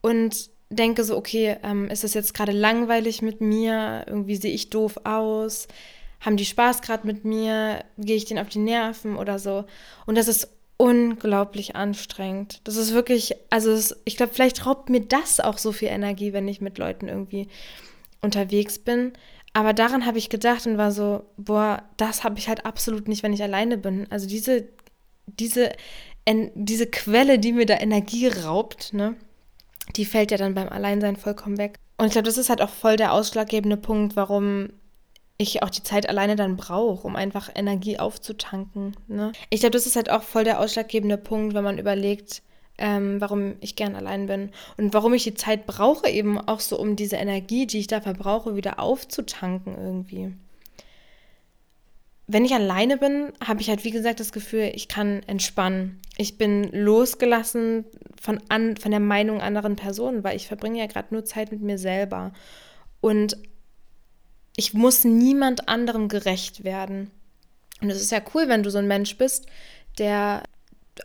und 0.01 0.49
denke 0.69 1.03
so, 1.03 1.15
okay, 1.15 1.57
ähm, 1.63 1.87
ist 1.89 2.03
das 2.03 2.13
jetzt 2.13 2.33
gerade 2.33 2.51
langweilig 2.51 3.21
mit 3.21 3.39
mir? 3.39 4.03
Irgendwie 4.07 4.35
sehe 4.35 4.51
ich 4.51 4.69
doof 4.69 4.99
aus? 5.05 5.67
Haben 6.19 6.37
die 6.37 6.45
Spaß 6.45 6.81
gerade 6.81 7.07
mit 7.07 7.23
mir? 7.23 7.85
Gehe 7.97 8.17
ich 8.17 8.25
denen 8.25 8.39
auf 8.39 8.49
die 8.49 8.59
Nerven 8.59 9.15
oder 9.15 9.39
so? 9.39 9.65
Und 10.05 10.17
das 10.17 10.27
ist 10.27 10.49
unglaublich 10.77 11.75
anstrengend. 11.75 12.61
Das 12.63 12.75
ist 12.75 12.93
wirklich, 12.93 13.35
also 13.49 13.71
es, 13.71 13.95
ich 14.05 14.15
glaube, 14.15 14.33
vielleicht 14.33 14.65
raubt 14.65 14.89
mir 14.89 15.01
das 15.01 15.39
auch 15.39 15.57
so 15.57 15.71
viel 15.71 15.89
Energie, 15.89 16.33
wenn 16.33 16.47
ich 16.47 16.61
mit 16.61 16.77
Leuten 16.77 17.07
irgendwie 17.07 17.47
unterwegs 18.21 18.79
bin. 18.79 19.13
Aber 19.53 19.73
daran 19.73 20.05
habe 20.05 20.19
ich 20.19 20.29
gedacht 20.29 20.67
und 20.67 20.77
war 20.77 20.91
so, 20.91 21.25
boah, 21.37 21.83
das 21.97 22.23
habe 22.23 22.37
ich 22.37 22.47
halt 22.47 22.65
absolut 22.65 23.07
nicht, 23.07 23.23
wenn 23.23 23.33
ich 23.33 23.41
alleine 23.41 23.77
bin. 23.77 24.05
Also 24.11 24.27
diese, 24.27 24.67
diese, 25.25 25.71
en, 26.25 26.51
diese 26.53 26.85
Quelle, 26.85 27.39
die 27.39 27.53
mir 27.53 27.65
da 27.65 27.75
Energie 27.75 28.27
raubt, 28.27 28.93
ne, 28.93 29.15
die 29.95 30.05
fällt 30.05 30.29
ja 30.29 30.37
dann 30.37 30.53
beim 30.53 30.69
Alleinsein 30.69 31.15
vollkommen 31.15 31.57
weg. 31.57 31.79
Und 31.97 32.05
ich 32.05 32.11
glaube, 32.11 32.27
das 32.27 32.37
ist 32.37 32.49
halt 32.49 32.61
auch 32.61 32.69
voll 32.69 32.97
der 32.97 33.13
ausschlaggebende 33.13 33.77
Punkt, 33.77 34.15
warum 34.15 34.69
ich 35.37 35.61
auch 35.61 35.69
die 35.69 35.83
Zeit 35.83 36.09
alleine 36.09 36.35
dann 36.35 36.57
brauche, 36.57 37.05
um 37.05 37.15
einfach 37.15 37.49
Energie 37.53 37.99
aufzutanken. 37.99 38.95
Ne? 39.07 39.31
Ich 39.49 39.59
glaube, 39.59 39.73
das 39.73 39.85
ist 39.85 39.95
halt 39.95 40.09
auch 40.09 40.23
voll 40.23 40.43
der 40.43 40.59
ausschlaggebende 40.59 41.17
Punkt, 41.17 41.53
wenn 41.53 41.63
man 41.63 41.77
überlegt, 41.77 42.41
ähm, 42.79 43.21
warum 43.21 43.55
ich 43.59 43.75
gern 43.75 43.95
allein 43.95 44.27
bin 44.27 44.51
und 44.77 44.93
warum 44.93 45.13
ich 45.13 45.23
die 45.23 45.33
Zeit 45.35 45.65
brauche, 45.67 46.09
eben 46.09 46.39
auch 46.39 46.59
so, 46.59 46.79
um 46.79 46.95
diese 46.95 47.15
Energie, 47.17 47.67
die 47.67 47.79
ich 47.79 47.87
da 47.87 48.01
verbrauche, 48.01 48.55
wieder 48.55 48.79
aufzutanken 48.79 49.75
irgendwie. 49.77 50.33
wenn 52.29 52.43
ich 52.43 52.53
alleine 52.53 52.97
bin, 52.97 53.31
habe 53.41 53.61
ich 53.61 53.69
halt, 53.69 53.85
wie 53.85 53.91
gesagt, 53.91 54.19
das 54.19 54.33
Gefühl, 54.33 54.71
ich 54.75 54.89
kann 54.89 55.23
entspannen. 55.27 56.01
Ich 56.17 56.37
bin 56.37 56.69
losgelassen 56.73 57.85
von, 58.21 58.41
an, 58.49 58.75
von 58.75 58.91
der 58.91 58.99
Meinung 58.99 59.39
anderen 59.39 59.77
Personen, 59.77 60.25
weil 60.25 60.35
ich 60.35 60.47
verbringe 60.47 60.79
ja 60.79 60.87
gerade 60.87 61.13
nur 61.13 61.23
Zeit 61.23 61.51
mit 61.51 61.61
mir 61.61 61.77
selber. 61.77 62.33
Und 62.99 63.37
ich 64.57 64.73
muss 64.73 65.05
niemand 65.05 65.69
anderem 65.69 66.09
gerecht 66.09 66.65
werden. 66.65 67.11
Und 67.79 67.89
es 67.89 68.01
ist 68.01 68.11
ja 68.11 68.21
cool, 68.33 68.49
wenn 68.49 68.63
du 68.63 68.71
so 68.71 68.79
ein 68.79 68.87
Mensch 68.87 69.17
bist, 69.17 69.45
der 69.99 70.43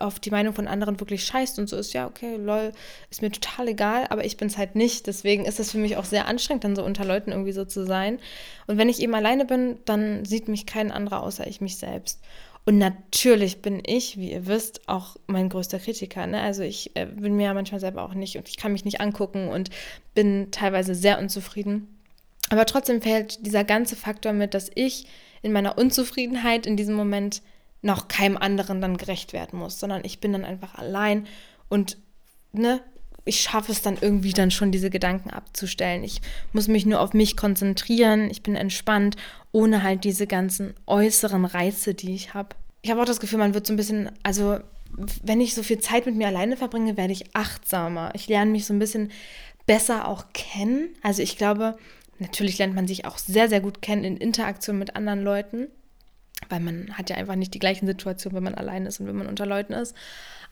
auf 0.00 0.18
die 0.18 0.30
Meinung 0.30 0.54
von 0.54 0.66
anderen 0.66 0.98
wirklich 0.98 1.26
scheißt 1.26 1.58
und 1.58 1.68
so 1.68 1.76
ist, 1.76 1.92
ja, 1.92 2.06
okay, 2.06 2.36
lol, 2.36 2.72
ist 3.10 3.20
mir 3.20 3.30
total 3.30 3.68
egal, 3.68 4.06
aber 4.08 4.24
ich 4.24 4.38
bin 4.38 4.48
es 4.48 4.56
halt 4.56 4.74
nicht. 4.74 5.06
Deswegen 5.06 5.44
ist 5.44 5.60
es 5.60 5.72
für 5.72 5.78
mich 5.78 5.98
auch 5.98 6.06
sehr 6.06 6.26
anstrengend, 6.26 6.64
dann 6.64 6.76
so 6.76 6.82
unter 6.82 7.04
Leuten 7.04 7.30
irgendwie 7.30 7.52
so 7.52 7.66
zu 7.66 7.84
sein. 7.84 8.18
Und 8.66 8.78
wenn 8.78 8.88
ich 8.88 9.02
eben 9.02 9.14
alleine 9.14 9.44
bin, 9.44 9.76
dann 9.84 10.24
sieht 10.24 10.48
mich 10.48 10.64
kein 10.64 10.90
anderer 10.90 11.22
außer 11.22 11.46
ich 11.46 11.60
mich 11.60 11.76
selbst. 11.76 12.22
Und 12.64 12.78
natürlich 12.78 13.60
bin 13.60 13.82
ich, 13.84 14.16
wie 14.16 14.32
ihr 14.32 14.46
wisst, 14.46 14.88
auch 14.88 15.16
mein 15.26 15.50
größter 15.50 15.78
Kritiker. 15.78 16.26
Ne? 16.26 16.40
Also 16.40 16.62
ich 16.62 16.96
äh, 16.96 17.04
bin 17.04 17.36
mir 17.36 17.46
ja 17.46 17.54
manchmal 17.54 17.80
selber 17.80 18.02
auch 18.02 18.14
nicht 18.14 18.38
und 18.38 18.48
ich 18.48 18.56
kann 18.56 18.72
mich 18.72 18.86
nicht 18.86 19.02
angucken 19.02 19.48
und 19.48 19.68
bin 20.14 20.50
teilweise 20.52 20.94
sehr 20.94 21.18
unzufrieden. 21.18 21.98
Aber 22.52 22.66
trotzdem 22.66 23.00
fällt 23.00 23.46
dieser 23.46 23.64
ganze 23.64 23.96
Faktor 23.96 24.34
mit, 24.34 24.52
dass 24.52 24.70
ich 24.74 25.06
in 25.40 25.52
meiner 25.52 25.78
Unzufriedenheit 25.78 26.66
in 26.66 26.76
diesem 26.76 26.94
Moment 26.94 27.40
noch 27.80 28.08
keinem 28.08 28.36
anderen 28.36 28.82
dann 28.82 28.98
gerecht 28.98 29.32
werden 29.32 29.58
muss, 29.58 29.80
sondern 29.80 30.04
ich 30.04 30.20
bin 30.20 30.34
dann 30.34 30.44
einfach 30.44 30.74
allein 30.74 31.26
und 31.70 31.96
ne, 32.52 32.82
ich 33.24 33.40
schaffe 33.40 33.72
es 33.72 33.80
dann 33.80 33.96
irgendwie 33.98 34.34
dann 34.34 34.50
schon, 34.50 34.70
diese 34.70 34.90
Gedanken 34.90 35.30
abzustellen. 35.30 36.04
Ich 36.04 36.20
muss 36.52 36.68
mich 36.68 36.84
nur 36.84 37.00
auf 37.00 37.14
mich 37.14 37.38
konzentrieren, 37.38 38.28
ich 38.30 38.42
bin 38.42 38.54
entspannt, 38.54 39.16
ohne 39.52 39.82
halt 39.82 40.04
diese 40.04 40.26
ganzen 40.26 40.74
äußeren 40.84 41.46
Reize, 41.46 41.94
die 41.94 42.14
ich 42.14 42.34
habe. 42.34 42.50
Ich 42.82 42.90
habe 42.90 43.00
auch 43.00 43.06
das 43.06 43.20
Gefühl, 43.20 43.38
man 43.38 43.54
wird 43.54 43.66
so 43.66 43.72
ein 43.72 43.78
bisschen, 43.78 44.10
also 44.24 44.58
wenn 45.22 45.40
ich 45.40 45.54
so 45.54 45.62
viel 45.62 45.78
Zeit 45.78 46.04
mit 46.04 46.16
mir 46.16 46.26
alleine 46.26 46.58
verbringe, 46.58 46.98
werde 46.98 47.14
ich 47.14 47.34
achtsamer. 47.34 48.10
Ich 48.14 48.28
lerne 48.28 48.50
mich 48.50 48.66
so 48.66 48.74
ein 48.74 48.78
bisschen 48.78 49.10
besser 49.64 50.06
auch 50.06 50.26
kennen. 50.34 50.90
Also 51.00 51.22
ich 51.22 51.38
glaube, 51.38 51.78
Natürlich 52.22 52.56
lernt 52.58 52.74
man 52.74 52.86
sich 52.86 53.04
auch 53.04 53.18
sehr, 53.18 53.48
sehr 53.48 53.60
gut 53.60 53.82
kennen 53.82 54.04
in 54.04 54.16
Interaktion 54.16 54.78
mit 54.78 54.94
anderen 54.94 55.22
Leuten, 55.22 55.66
weil 56.48 56.60
man 56.60 56.96
hat 56.96 57.10
ja 57.10 57.16
einfach 57.16 57.34
nicht 57.34 57.52
die 57.52 57.58
gleichen 57.58 57.86
Situationen, 57.86 58.36
wenn 58.36 58.44
man 58.44 58.54
allein 58.54 58.86
ist 58.86 59.00
und 59.00 59.08
wenn 59.08 59.16
man 59.16 59.26
unter 59.26 59.44
Leuten 59.44 59.72
ist. 59.72 59.94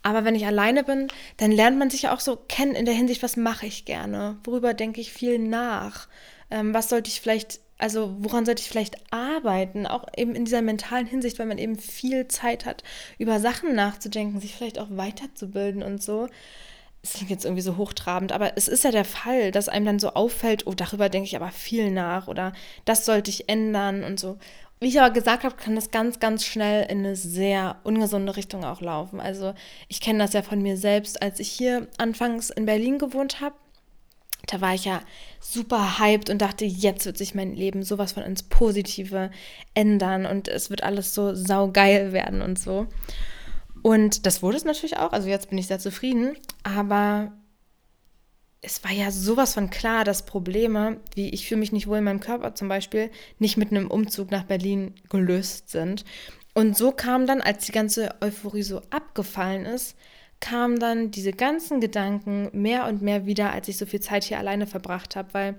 Aber 0.03 0.25
wenn 0.25 0.35
ich 0.35 0.47
alleine 0.47 0.83
bin, 0.83 1.09
dann 1.37 1.53
lernt 1.53 1.79
man 1.79 1.89
sich 1.89 2.03
ja 2.03 2.15
auch 2.15 2.21
so 2.21 2.37
kennen 2.37 2.75
in 2.75 2.87
der 2.87 2.95
Hinsicht, 2.95 3.23
was 3.23 3.37
mache 3.37 3.67
ich 3.67 3.85
gerne, 3.85 4.39
worüber 4.45 4.75
denke 4.75 5.01
ich 5.01 5.13
viel 5.13 5.39
nach, 5.39 6.09
ähm, 6.51 6.75
was 6.75 6.89
sollte 6.89 7.09
ich 7.09 7.21
vielleicht, 7.21 7.61
also 7.79 8.17
woran 8.19 8.47
sollte 8.47 8.63
ich 8.63 8.69
vielleicht 8.69 8.97
arbeiten, 9.13 9.87
auch 9.87 10.07
eben 10.17 10.35
in 10.35 10.45
dieser 10.45 10.63
mentalen 10.63 11.07
Hinsicht, 11.07 11.39
weil 11.39 11.47
man 11.47 11.59
eben 11.59 11.79
viel 11.79 12.27
Zeit 12.27 12.65
hat, 12.65 12.83
über 13.19 13.39
Sachen 13.39 13.77
nachzudenken, 13.77 14.41
sich 14.41 14.57
vielleicht 14.57 14.79
auch 14.81 14.89
weiterzubilden 14.91 15.83
und 15.85 16.03
so 16.03 16.29
es 17.03 17.15
klingt 17.15 17.31
jetzt 17.31 17.45
irgendwie 17.45 17.63
so 17.63 17.77
hochtrabend, 17.77 18.33
aber 18.33 18.57
es 18.57 18.69
ist 18.69 18.85
ja 18.85 18.91
der 18.91 19.07
Fall, 19.07 19.53
dass 19.53 19.69
einem 19.69 19.87
dann 19.87 19.99
so 19.99 20.11
auffällt, 20.11 20.67
oh, 20.67 20.75
darüber 20.75 21.09
denke 21.09 21.27
ich 21.27 21.37
aber 21.37 21.51
viel 21.51 21.91
nach 21.91 22.29
oder 22.29 22.53
das 22.85 23.07
sollte 23.07 23.31
ich 23.31 23.49
ändern 23.49 24.05
und 24.05 24.21
so. 24.21 24.39
Wie 24.81 24.89
ich 24.89 25.01
aber 25.01 25.13
gesagt 25.13 25.45
habe, 25.45 25.57
kann 25.57 25.75
das 25.75 25.91
ganz, 25.91 26.21
ganz 26.21 26.45
schnell 26.45 26.91
in 26.91 27.01
eine 27.01 27.15
sehr 27.15 27.77
ungesunde 27.85 28.37
Richtung 28.37 28.65
auch 28.65 28.81
laufen. 28.81 29.21
Also 29.21 29.53
ich 29.89 30.01
kenne 30.01 30.21
das 30.21 30.33
ja 30.33 30.43
von 30.43 30.63
mir 30.63 30.79
selbst, 30.79 31.21
als 31.21 31.39
ich 31.39 31.51
hier 31.51 31.87
anfangs 31.99 32.49
in 32.49 32.65
Berlin 32.65 32.99
gewohnt 32.99 33.43
habe. 33.43 33.55
Da 34.47 34.63
war 34.63 34.75
ich 34.75 34.87
ja 34.87 35.03
super 35.39 35.99
hyped 35.99 36.31
und 36.31 36.41
dachte, 36.41 36.65
jetzt 36.65 37.05
wird 37.05 37.19
sich 37.19 37.35
mein 37.35 37.55
Leben 37.55 37.83
sowas 37.83 38.13
von 38.13 38.23
ins 38.23 38.43
Positive 38.43 39.31
ändern 39.75 40.25
und 40.25 40.49
es 40.49 40.71
wird 40.71 40.83
alles 40.83 41.15
so 41.15 41.35
saugeil 41.35 42.13
werden 42.13 42.41
und 42.41 42.59
so. 42.59 42.87
Und 43.83 44.27
das 44.27 44.43
wurde 44.43 44.57
es 44.57 44.65
natürlich 44.65 44.99
auch. 44.99 45.13
Also 45.13 45.29
jetzt 45.29 45.49
bin 45.49 45.59
ich 45.59 45.67
sehr 45.67 45.79
zufrieden. 45.79 46.37
Aber 46.63 47.33
es 48.63 48.85
war 48.85 48.93
ja 48.93 49.11
sowas 49.11 49.55
von 49.55 49.71
klar, 49.71 50.05
dass 50.05 50.27
Probleme, 50.27 51.01
wie 51.15 51.31
ich 51.31 51.49
fühle 51.49 51.61
mich 51.61 51.73
nicht 51.73 51.87
wohl 51.87 51.99
in 51.99 52.05
meinem 52.05 52.21
Körper 52.21 52.55
zum 52.55 52.69
Beispiel, 52.69 53.11
nicht 53.39 53.57
mit 53.57 53.71
einem 53.71 53.91
Umzug 53.91 54.31
nach 54.31 54.45
Berlin 54.45 54.95
gelöst 55.09 55.71
sind. 55.71 56.05
Und 56.53 56.77
so 56.77 56.93
kam 56.93 57.27
dann, 57.27 57.41
als 57.41 57.65
die 57.67 57.73
ganze 57.73 58.15
Euphorie 58.21 58.63
so 58.63 58.83
abgefallen 58.91 59.65
ist, 59.65 59.97
kamen 60.41 60.79
dann 60.79 61.11
diese 61.11 61.33
ganzen 61.33 61.81
Gedanken 61.81 62.51
mehr 62.53 62.87
und 62.87 63.03
mehr 63.03 63.27
wieder, 63.27 63.53
als 63.53 63.69
ich 63.69 63.77
so 63.77 63.87
viel 63.87 64.01
Zeit 64.01 64.25
hier 64.25 64.39
alleine 64.39 64.67
verbracht 64.67 65.17
habe, 65.17 65.33
weil 65.33 65.55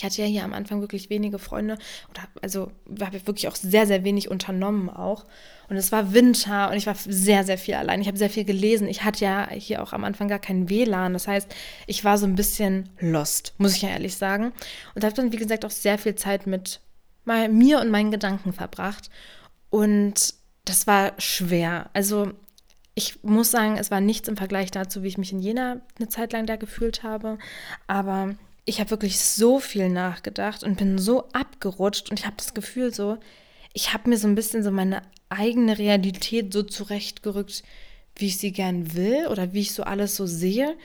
ich 0.00 0.04
hatte 0.04 0.22
ja 0.22 0.28
hier 0.28 0.44
am 0.44 0.54
Anfang 0.54 0.80
wirklich 0.80 1.10
wenige 1.10 1.38
Freunde 1.38 1.76
oder 2.08 2.22
also 2.40 2.72
habe 3.02 3.26
wirklich 3.26 3.48
auch 3.48 3.54
sehr, 3.54 3.86
sehr 3.86 4.02
wenig 4.02 4.30
unternommen 4.30 4.88
auch. 4.88 5.26
Und 5.68 5.76
es 5.76 5.92
war 5.92 6.14
Winter 6.14 6.70
und 6.70 6.78
ich 6.78 6.86
war 6.86 6.94
sehr, 6.94 7.44
sehr 7.44 7.58
viel 7.58 7.74
allein. 7.74 8.00
Ich 8.00 8.06
habe 8.06 8.16
sehr 8.16 8.30
viel 8.30 8.44
gelesen. 8.44 8.88
Ich 8.88 9.04
hatte 9.04 9.22
ja 9.22 9.50
hier 9.50 9.82
auch 9.82 9.92
am 9.92 10.04
Anfang 10.04 10.28
gar 10.28 10.38
kein 10.38 10.70
WLAN. 10.70 11.12
Das 11.12 11.28
heißt, 11.28 11.54
ich 11.86 12.02
war 12.02 12.16
so 12.16 12.24
ein 12.24 12.34
bisschen 12.34 12.88
lost, 12.98 13.52
muss 13.58 13.76
ich 13.76 13.82
ja 13.82 13.90
ehrlich 13.90 14.16
sagen. 14.16 14.52
Und 14.94 15.04
habe 15.04 15.14
dann, 15.14 15.32
wie 15.32 15.36
gesagt, 15.36 15.66
auch 15.66 15.70
sehr 15.70 15.98
viel 15.98 16.14
Zeit 16.14 16.46
mit 16.46 16.80
mir 17.26 17.80
und 17.80 17.90
meinen 17.90 18.10
Gedanken 18.10 18.54
verbracht. 18.54 19.10
Und 19.68 20.32
das 20.64 20.86
war 20.86 21.12
schwer. 21.18 21.90
Also 21.92 22.32
ich 22.94 23.22
muss 23.22 23.50
sagen, 23.50 23.76
es 23.76 23.90
war 23.90 24.00
nichts 24.00 24.28
im 24.28 24.38
Vergleich 24.38 24.70
dazu, 24.70 25.02
wie 25.02 25.08
ich 25.08 25.18
mich 25.18 25.30
in 25.30 25.40
Jena 25.40 25.82
eine 25.98 26.08
Zeit 26.08 26.32
lang 26.32 26.46
da 26.46 26.56
gefühlt 26.56 27.02
habe. 27.02 27.36
Aber 27.86 28.34
ich 28.70 28.78
habe 28.78 28.90
wirklich 28.90 29.18
so 29.18 29.58
viel 29.58 29.88
nachgedacht 29.88 30.62
und 30.62 30.78
bin 30.78 30.96
so 30.96 31.28
abgerutscht 31.32 32.08
und 32.10 32.20
ich 32.20 32.24
habe 32.24 32.36
das 32.36 32.54
Gefühl 32.54 32.94
so, 32.94 33.18
ich 33.72 33.92
habe 33.92 34.08
mir 34.08 34.16
so 34.16 34.28
ein 34.28 34.36
bisschen 34.36 34.62
so 34.62 34.70
meine 34.70 35.02
eigene 35.28 35.76
Realität 35.76 36.52
so 36.52 36.62
zurechtgerückt, 36.62 37.64
wie 38.14 38.26
ich 38.26 38.38
sie 38.38 38.52
gern 38.52 38.94
will 38.94 39.26
oder 39.26 39.52
wie 39.52 39.60
ich 39.60 39.72
so 39.72 39.82
alles 39.82 40.14
so 40.14 40.24
sehe. 40.24 40.76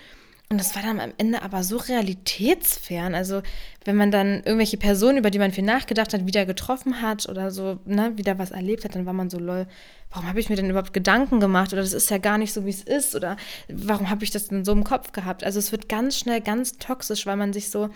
Und 0.49 0.59
das 0.59 0.75
war 0.75 0.83
dann 0.83 0.99
am 0.99 1.11
Ende 1.17 1.41
aber 1.41 1.63
so 1.63 1.77
realitätsfern. 1.77 3.15
Also, 3.15 3.41
wenn 3.83 3.95
man 3.95 4.11
dann 4.11 4.43
irgendwelche 4.43 4.77
Personen, 4.77 5.17
über 5.17 5.31
die 5.31 5.39
man 5.39 5.51
viel 5.51 5.63
nachgedacht 5.63 6.13
hat, 6.13 6.27
wieder 6.27 6.45
getroffen 6.45 7.01
hat 7.01 7.27
oder 7.27 7.49
so, 7.49 7.79
ne, 7.85 8.15
wieder 8.15 8.37
was 8.37 8.51
erlebt 8.51 8.85
hat, 8.85 8.93
dann 8.93 9.07
war 9.07 9.13
man 9.13 9.31
so, 9.31 9.39
lol, 9.39 9.65
warum 10.11 10.29
habe 10.29 10.39
ich 10.39 10.49
mir 10.49 10.55
denn 10.55 10.69
überhaupt 10.69 10.93
Gedanken 10.93 11.39
gemacht? 11.39 11.73
Oder 11.73 11.81
das 11.81 11.93
ist 11.93 12.11
ja 12.11 12.19
gar 12.19 12.37
nicht 12.37 12.53
so, 12.53 12.63
wie 12.65 12.69
es 12.69 12.83
ist. 12.83 13.15
Oder 13.15 13.37
warum 13.69 14.09
habe 14.11 14.23
ich 14.23 14.29
das 14.29 14.47
denn 14.47 14.63
so 14.65 14.71
im 14.71 14.83
Kopf 14.83 15.13
gehabt? 15.13 15.43
Also, 15.43 15.57
es 15.57 15.71
wird 15.71 15.89
ganz 15.89 16.19
schnell 16.19 16.41
ganz 16.41 16.77
toxisch, 16.77 17.25
weil 17.25 17.37
man 17.37 17.51
sich 17.51 17.71
so, 17.71 17.89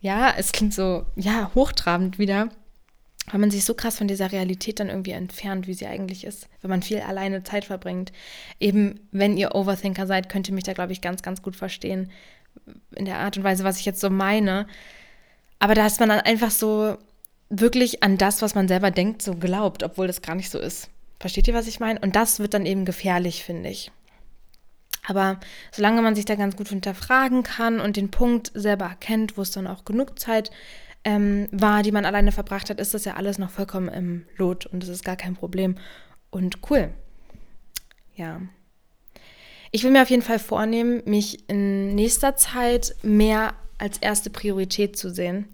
ja, 0.00 0.34
es 0.36 0.50
klingt 0.50 0.74
so, 0.74 1.06
ja, 1.14 1.52
hochtrabend 1.54 2.18
wieder 2.18 2.48
weil 3.30 3.40
man 3.40 3.50
sich 3.50 3.64
so 3.64 3.74
krass 3.74 3.98
von 3.98 4.08
dieser 4.08 4.32
Realität 4.32 4.80
dann 4.80 4.88
irgendwie 4.88 5.12
entfernt, 5.12 5.66
wie 5.66 5.74
sie 5.74 5.86
eigentlich 5.86 6.24
ist, 6.24 6.48
wenn 6.60 6.70
man 6.70 6.82
viel 6.82 7.00
alleine 7.00 7.44
Zeit 7.44 7.64
verbringt. 7.64 8.12
Eben, 8.58 9.00
wenn 9.12 9.36
ihr 9.36 9.54
Overthinker 9.54 10.06
seid, 10.06 10.28
könnt 10.28 10.48
ihr 10.48 10.54
mich 10.54 10.64
da, 10.64 10.72
glaube 10.72 10.92
ich, 10.92 11.00
ganz, 11.00 11.22
ganz 11.22 11.42
gut 11.42 11.56
verstehen, 11.56 12.10
in 12.94 13.04
der 13.04 13.18
Art 13.18 13.36
und 13.36 13.44
Weise, 13.44 13.64
was 13.64 13.78
ich 13.78 13.84
jetzt 13.84 14.00
so 14.00 14.10
meine. 14.10 14.66
Aber 15.58 15.74
da 15.74 15.86
ist 15.86 16.00
man 16.00 16.08
dann 16.08 16.20
einfach 16.20 16.50
so 16.50 16.98
wirklich 17.48 18.02
an 18.02 18.18
das, 18.18 18.42
was 18.42 18.54
man 18.54 18.66
selber 18.66 18.90
denkt, 18.90 19.22
so 19.22 19.34
glaubt, 19.34 19.82
obwohl 19.82 20.06
das 20.06 20.22
gar 20.22 20.34
nicht 20.34 20.50
so 20.50 20.58
ist. 20.58 20.88
Versteht 21.20 21.46
ihr, 21.46 21.54
was 21.54 21.68
ich 21.68 21.80
meine? 21.80 22.00
Und 22.00 22.16
das 22.16 22.40
wird 22.40 22.54
dann 22.54 22.66
eben 22.66 22.84
gefährlich, 22.84 23.44
finde 23.44 23.68
ich. 23.68 23.92
Aber 25.06 25.38
solange 25.70 26.02
man 26.02 26.14
sich 26.14 26.24
da 26.24 26.34
ganz 26.34 26.56
gut 26.56 26.68
hinterfragen 26.68 27.42
kann 27.42 27.80
und 27.80 27.96
den 27.96 28.10
Punkt 28.10 28.50
selber 28.54 28.86
erkennt, 28.86 29.36
wo 29.36 29.42
es 29.42 29.50
dann 29.50 29.66
auch 29.66 29.84
genug 29.84 30.18
Zeit 30.18 30.50
ähm, 31.04 31.48
war, 31.50 31.82
die 31.82 31.92
man 31.92 32.04
alleine 32.04 32.32
verbracht 32.32 32.70
hat, 32.70 32.80
ist 32.80 32.94
das 32.94 33.04
ja 33.04 33.14
alles 33.14 33.38
noch 33.38 33.50
vollkommen 33.50 33.88
im 33.88 34.26
Lot 34.36 34.66
und 34.66 34.82
das 34.82 34.88
ist 34.88 35.04
gar 35.04 35.16
kein 35.16 35.34
Problem. 35.34 35.76
Und 36.30 36.58
cool. 36.70 36.90
Ja. 38.14 38.40
Ich 39.70 39.84
will 39.84 39.90
mir 39.90 40.02
auf 40.02 40.10
jeden 40.10 40.22
Fall 40.22 40.38
vornehmen, 40.38 41.02
mich 41.06 41.48
in 41.48 41.94
nächster 41.94 42.36
Zeit 42.36 42.94
mehr 43.02 43.54
als 43.78 43.98
erste 43.98 44.30
Priorität 44.30 44.96
zu 44.96 45.10
sehen. 45.10 45.48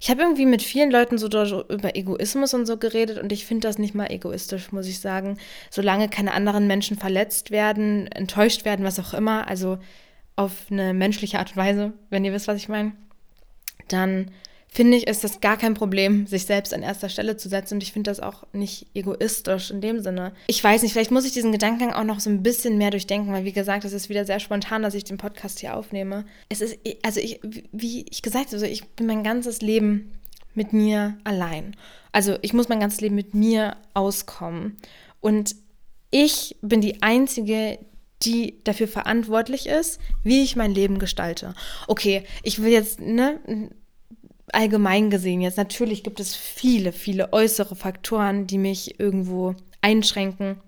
Ich 0.00 0.10
habe 0.10 0.20
irgendwie 0.22 0.44
mit 0.44 0.62
vielen 0.62 0.90
Leuten 0.90 1.16
so 1.16 1.28
über 1.28 1.96
Egoismus 1.96 2.52
und 2.52 2.66
so 2.66 2.76
geredet 2.76 3.18
und 3.18 3.32
ich 3.32 3.46
finde 3.46 3.66
das 3.66 3.78
nicht 3.78 3.94
mal 3.94 4.10
egoistisch, 4.10 4.70
muss 4.70 4.86
ich 4.86 5.00
sagen. 5.00 5.38
Solange 5.70 6.10
keine 6.10 6.34
anderen 6.34 6.66
Menschen 6.66 6.98
verletzt 6.98 7.50
werden, 7.50 8.06
enttäuscht 8.08 8.66
werden, 8.66 8.84
was 8.84 8.98
auch 8.98 9.14
immer, 9.14 9.48
also 9.48 9.78
auf 10.36 10.66
eine 10.70 10.92
menschliche 10.92 11.38
Art 11.38 11.50
und 11.50 11.56
Weise, 11.56 11.92
wenn 12.10 12.24
ihr 12.24 12.32
wisst, 12.32 12.48
was 12.48 12.58
ich 12.58 12.68
meine, 12.68 12.92
dann 13.88 14.30
finde 14.72 14.96
ich, 14.96 15.06
ist 15.08 15.24
das 15.24 15.40
gar 15.40 15.56
kein 15.56 15.74
Problem, 15.74 16.26
sich 16.26 16.46
selbst 16.46 16.72
an 16.72 16.82
erster 16.82 17.08
Stelle 17.08 17.36
zu 17.36 17.48
setzen. 17.48 17.74
Und 17.74 17.82
ich 17.82 17.92
finde 17.92 18.10
das 18.10 18.20
auch 18.20 18.44
nicht 18.52 18.86
egoistisch 18.94 19.70
in 19.70 19.80
dem 19.80 20.00
Sinne. 20.00 20.32
Ich 20.46 20.62
weiß 20.62 20.82
nicht, 20.82 20.92
vielleicht 20.92 21.10
muss 21.10 21.24
ich 21.24 21.32
diesen 21.32 21.52
Gedankengang 21.52 21.92
auch 21.92 22.04
noch 22.04 22.20
so 22.20 22.30
ein 22.30 22.42
bisschen 22.42 22.78
mehr 22.78 22.90
durchdenken, 22.90 23.32
weil 23.32 23.44
wie 23.44 23.52
gesagt, 23.52 23.84
es 23.84 23.92
ist 23.92 24.08
wieder 24.08 24.24
sehr 24.24 24.40
spontan, 24.40 24.82
dass 24.82 24.94
ich 24.94 25.04
den 25.04 25.18
Podcast 25.18 25.58
hier 25.60 25.76
aufnehme. 25.76 26.24
Es 26.48 26.60
ist, 26.60 26.78
also 27.02 27.20
ich, 27.20 27.40
wie 27.72 28.06
ich 28.10 28.22
gesagt 28.22 28.46
habe, 28.46 28.56
also 28.56 28.66
ich 28.66 28.88
bin 28.90 29.06
mein 29.06 29.24
ganzes 29.24 29.60
Leben 29.60 30.12
mit 30.54 30.72
mir 30.72 31.16
allein. 31.24 31.76
Also 32.12 32.36
ich 32.42 32.52
muss 32.52 32.68
mein 32.68 32.80
ganzes 32.80 33.00
Leben 33.00 33.16
mit 33.16 33.34
mir 33.34 33.76
auskommen. 33.94 34.76
Und 35.20 35.56
ich 36.10 36.56
bin 36.62 36.80
die 36.80 37.02
Einzige, 37.02 37.78
die 38.22 38.62
dafür 38.64 38.88
verantwortlich 38.88 39.66
ist, 39.66 40.00
wie 40.22 40.42
ich 40.42 40.54
mein 40.54 40.74
Leben 40.74 40.98
gestalte. 40.98 41.54
Okay, 41.86 42.24
ich 42.42 42.62
will 42.62 42.70
jetzt, 42.70 43.00
ne, 43.00 43.40
allgemein 44.54 45.10
gesehen 45.10 45.40
jetzt, 45.40 45.56
natürlich 45.56 46.02
gibt 46.02 46.20
es 46.20 46.36
viele, 46.36 46.92
viele 46.92 47.32
äußere 47.32 47.76
Faktoren, 47.76 48.46
die 48.46 48.58
mich 48.58 48.98
irgendwo 48.98 49.54
einschränken 49.82 50.60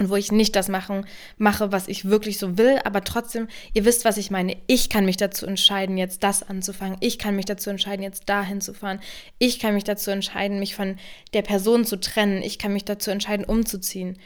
und 0.00 0.08
wo 0.08 0.16
ich 0.16 0.32
nicht 0.32 0.56
das 0.56 0.68
machen, 0.68 1.06
mache, 1.36 1.72
was 1.72 1.86
ich 1.86 2.06
wirklich 2.06 2.38
so 2.38 2.56
will, 2.56 2.80
aber 2.84 3.04
trotzdem, 3.04 3.48
ihr 3.74 3.84
wisst, 3.84 4.06
was 4.06 4.16
ich 4.16 4.30
meine. 4.30 4.56
Ich 4.66 4.88
kann 4.88 5.04
mich 5.04 5.18
dazu 5.18 5.44
entscheiden, 5.44 5.98
jetzt 5.98 6.22
das 6.22 6.42
anzufangen. 6.42 6.96
Ich 7.00 7.18
kann 7.18 7.36
mich 7.36 7.44
dazu 7.44 7.68
entscheiden, 7.68 8.02
jetzt 8.02 8.28
dahin 8.28 8.62
zu 8.62 8.72
fahren. 8.72 9.00
Ich 9.38 9.58
kann 9.58 9.74
mich 9.74 9.84
dazu 9.84 10.10
entscheiden, 10.10 10.58
mich 10.58 10.74
von 10.74 10.96
der 11.34 11.42
Person 11.42 11.84
zu 11.84 12.00
trennen. 12.00 12.42
Ich 12.42 12.58
kann 12.58 12.72
mich 12.72 12.86
dazu 12.86 13.10
entscheiden, 13.10 13.44
umzuziehen. 13.44 14.18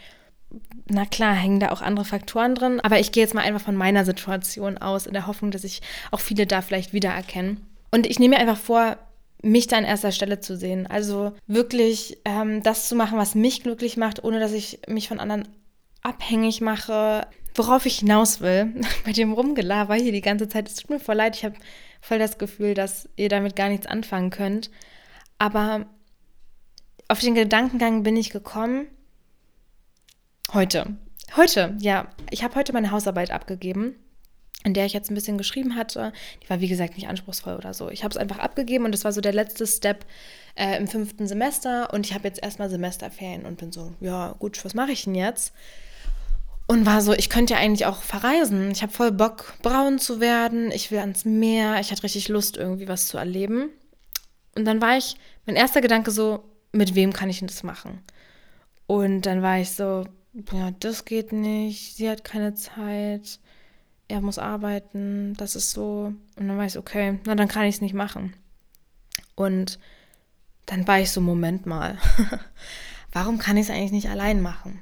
Na 0.87 1.07
klar, 1.07 1.35
hängen 1.35 1.59
da 1.59 1.71
auch 1.71 1.83
andere 1.83 2.05
Faktoren 2.05 2.55
drin, 2.55 2.79
aber 2.81 3.01
ich 3.01 3.11
gehe 3.11 3.25
jetzt 3.25 3.35
mal 3.35 3.43
einfach 3.43 3.63
von 3.63 3.75
meiner 3.75 4.05
Situation 4.05 4.79
aus, 4.79 5.07
in 5.07 5.13
der 5.13 5.27
Hoffnung, 5.27 5.51
dass 5.51 5.65
ich 5.65 5.83
auch 6.13 6.21
viele 6.21 6.47
da 6.47 6.63
vielleicht 6.63 6.93
wiedererkennen. 6.93 7.74
Und 7.95 8.09
ich 8.09 8.19
nehme 8.19 8.35
mir 8.35 8.41
einfach 8.41 8.59
vor, 8.59 8.97
mich 9.41 9.69
da 9.69 9.77
an 9.77 9.85
erster 9.85 10.11
Stelle 10.11 10.41
zu 10.41 10.57
sehen. 10.57 10.89
Also 10.89 11.33
wirklich 11.47 12.19
ähm, 12.25 12.61
das 12.61 12.89
zu 12.89 12.97
machen, 12.97 13.19
was 13.19 13.37
mich 13.37 13.63
glücklich 13.63 13.97
macht, 13.97 14.25
ohne 14.25 14.41
dass 14.41 14.51
ich 14.51 14.81
mich 14.89 15.07
von 15.07 15.21
anderen 15.21 15.47
abhängig 16.03 16.61
mache. 16.61 17.25
Worauf 17.55 17.87
ich 17.87 18.01
hinaus 18.01 18.41
will, 18.41 18.75
bei 19.05 19.13
dem 19.13 19.33
Rumgelaber 19.33 19.95
hier 19.95 20.11
die 20.11 20.23
ganze 20.23 20.49
Zeit, 20.49 20.69
es 20.69 20.75
tut 20.75 20.91
mir 20.91 20.99
voll 20.99 21.15
leid, 21.15 21.37
ich 21.37 21.45
habe 21.45 21.55
voll 22.01 22.19
das 22.19 22.37
Gefühl, 22.37 22.75
dass 22.75 23.09
ihr 23.15 23.29
damit 23.29 23.55
gar 23.55 23.69
nichts 23.69 23.87
anfangen 23.87 24.31
könnt. 24.31 24.73
Aber 25.39 25.87
auf 27.07 27.21
den 27.21 27.37
Gedankengang 27.37 28.03
bin 28.03 28.17
ich 28.17 28.31
gekommen 28.31 28.89
heute. 30.53 30.97
Heute, 31.37 31.77
ja. 31.79 32.09
Ich 32.33 32.43
habe 32.43 32.57
heute 32.57 32.73
meine 32.73 32.91
Hausarbeit 32.91 33.31
abgegeben, 33.31 33.95
in 34.63 34.75
der 34.75 34.87
ich 34.87 34.93
jetzt 34.93 35.11
ein 35.11 35.15
bisschen 35.15 35.39
geschrieben 35.39 35.77
hatte. 35.77 36.13
Die 36.43 36.49
war, 36.49 36.61
wie 36.61 36.69
gesagt, 36.69 36.95
nicht 36.95 37.09
anspruchsvoll 37.09 37.57
oder 37.57 37.75
so. 37.75 37.91
Ich 37.91 38.05
habe 38.05 38.13
es 38.13 38.17
einfach 38.17 38.39
abgegeben 38.39 38.85
und 38.85 38.93
das 38.93 39.05
war 39.05 39.13
so 39.13 39.21
der 39.21 39.33
letzte 39.33 39.67
Step 39.67 40.07
äh, 40.55 40.79
im 40.79 40.87
fünften 40.87 41.27
Semester. 41.27 41.93
Und 41.93 42.07
ich 42.07 42.15
habe 42.15 42.27
jetzt 42.27 42.43
erstmal 42.43 42.71
Semesterferien 42.71 43.45
und 43.45 43.59
bin 43.59 43.73
so, 43.73 43.93
ja, 44.01 44.35
gut, 44.39 44.65
was 44.65 44.75
mache 44.75 44.93
ich 44.93 45.05
denn 45.05 45.15
jetzt? 45.15 45.53
Und 46.67 46.87
war 46.87 47.03
so, 47.03 47.13
ich 47.13 47.29
könnte 47.29 47.53
ja 47.53 47.61
eigentlich 47.61 47.85
auch 47.85 48.03
verreisen. 48.03 48.71
Ich 48.71 48.81
habe 48.81 48.93
voll 48.93 49.13
Bock, 49.13 49.55
braun 49.63 49.99
zu 49.99 50.21
werden. 50.21 50.71
Ich 50.71 50.91
will 50.91 50.99
ans 50.99 51.27
Meer. 51.27 51.79
Ich 51.81 51.91
hatte 51.91 52.03
richtig 52.03 52.29
Lust, 52.29 52.57
irgendwie 52.57 52.89
was 52.89 53.07
zu 53.07 53.19
erleben. 53.19 53.69
Und 54.55 54.65
dann 54.65 54.81
war 54.81 54.97
ich, 54.97 55.17
mein 55.45 55.57
erster 55.57 55.83
Gedanke 55.83 56.11
so, 56.11 56.45
mit 56.73 56.95
wem 56.95 57.13
kann 57.13 57.29
ich 57.29 57.41
denn 57.41 57.49
das 57.49 57.63
machen? 57.65 58.01
Und 58.87 59.23
dann 59.23 59.43
war 59.43 59.59
ich 59.59 59.73
so, 59.73 60.07
ja, 60.53 60.71
das 60.81 61.05
geht 61.05 61.33
nicht. 61.33 61.97
Sie 61.97 62.09
hat 62.09 62.25
keine 62.25 62.55
Zeit. 62.55 63.41
Er 64.15 64.21
muss 64.21 64.39
arbeiten. 64.39 65.35
Das 65.37 65.57
ist 65.57 65.73
so. 65.73 66.13
Und 66.37 66.49
dann 66.49 66.57
war 66.57 66.67
ich 66.67 66.79
okay, 66.79 67.19
na, 67.27 67.35
dann 67.35 67.49
kann 67.49 67.65
ich 67.65 67.75
es 67.77 67.81
nicht 67.81 67.95
machen. 67.95 68.33
Und 69.35 69.81
dann 70.67 70.87
war 70.87 71.01
ich 71.01 71.11
so, 71.11 71.21
Moment 71.21 71.67
mal. 71.67 71.99
Warum 73.13 73.39
kann 73.39 73.57
ich 73.57 73.65
es 73.65 73.71
eigentlich 73.71 73.93
nicht 73.93 74.09
allein 74.09 74.41
machen? 74.41 74.81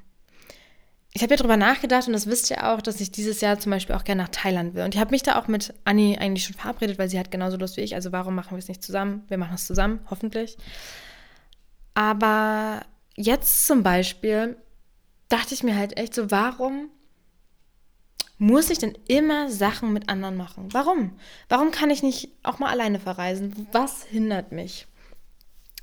ich 1.14 1.23
habe 1.23 1.35
ja 1.35 1.37
drüber 1.37 1.59
nachgedacht 1.59 2.07
und 2.07 2.14
das 2.14 2.27
wisst 2.27 2.51
ihr 2.51 2.66
auch, 2.66 2.81
dass 2.81 3.01
ich 3.01 3.11
dieses 3.11 3.42
Jahr 3.42 3.59
zum 3.59 3.71
Beispiel 3.71 3.95
auch 3.95 4.05
gerne 4.05 4.23
nach 4.23 4.31
Thailand 4.31 4.75
will. 4.75 4.83
Und 4.83 4.95
ich 4.95 5.01
habe 5.01 5.11
mich 5.11 5.23
da 5.23 5.38
auch 5.38 5.47
mit 5.47 5.75
Anni 5.85 6.16
eigentlich 6.18 6.45
schon 6.45 6.57
verabredet, 6.57 6.99
weil 6.99 7.11
sie 7.11 7.18
hat 7.18 7.31
genauso 7.31 7.59
Lust 7.59 7.77
wie 7.77 7.83
ich. 7.83 7.95
Also 7.95 8.12
warum 8.12 8.35
machen 8.35 8.53
wir 8.53 8.59
es 8.59 8.68
nicht 8.68 8.83
zusammen? 8.83 9.25
Wir 9.29 9.37
machen 9.37 9.55
es 9.55 9.66
zusammen, 9.66 10.01
hoffentlich. 10.09 10.57
Aber 11.92 12.81
jetzt 13.14 13.66
zum 13.66 13.83
Beispiel 13.83 14.57
dachte 15.29 15.53
ich 15.53 15.62
mir 15.62 15.77
halt 15.77 15.99
echt 15.99 16.14
so, 16.14 16.31
warum 16.31 16.88
muss 18.42 18.70
ich 18.70 18.78
denn 18.78 18.98
immer 19.07 19.48
Sachen 19.48 19.92
mit 19.92 20.09
anderen 20.09 20.37
machen? 20.37 20.66
Warum? 20.72 21.12
Warum 21.48 21.70
kann 21.70 21.90
ich 21.90 22.02
nicht 22.02 22.31
auch 22.42 22.59
mal 22.59 22.70
alleine 22.70 22.98
verreisen? 22.98 23.68
Was 23.70 24.02
hindert 24.02 24.50
mich? 24.50 24.88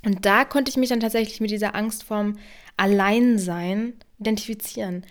Und 0.04 0.26
da 0.26 0.44
konnte 0.44 0.68
ich 0.68 0.76
mich 0.76 0.90
dann 0.90 1.00
tatsächlich 1.00 1.40
mit 1.40 1.50
dieser 1.50 1.74
Angst 1.74 2.04
vorm 2.04 2.38
Alleinsein 2.76 3.94
identifizieren, 4.18 5.06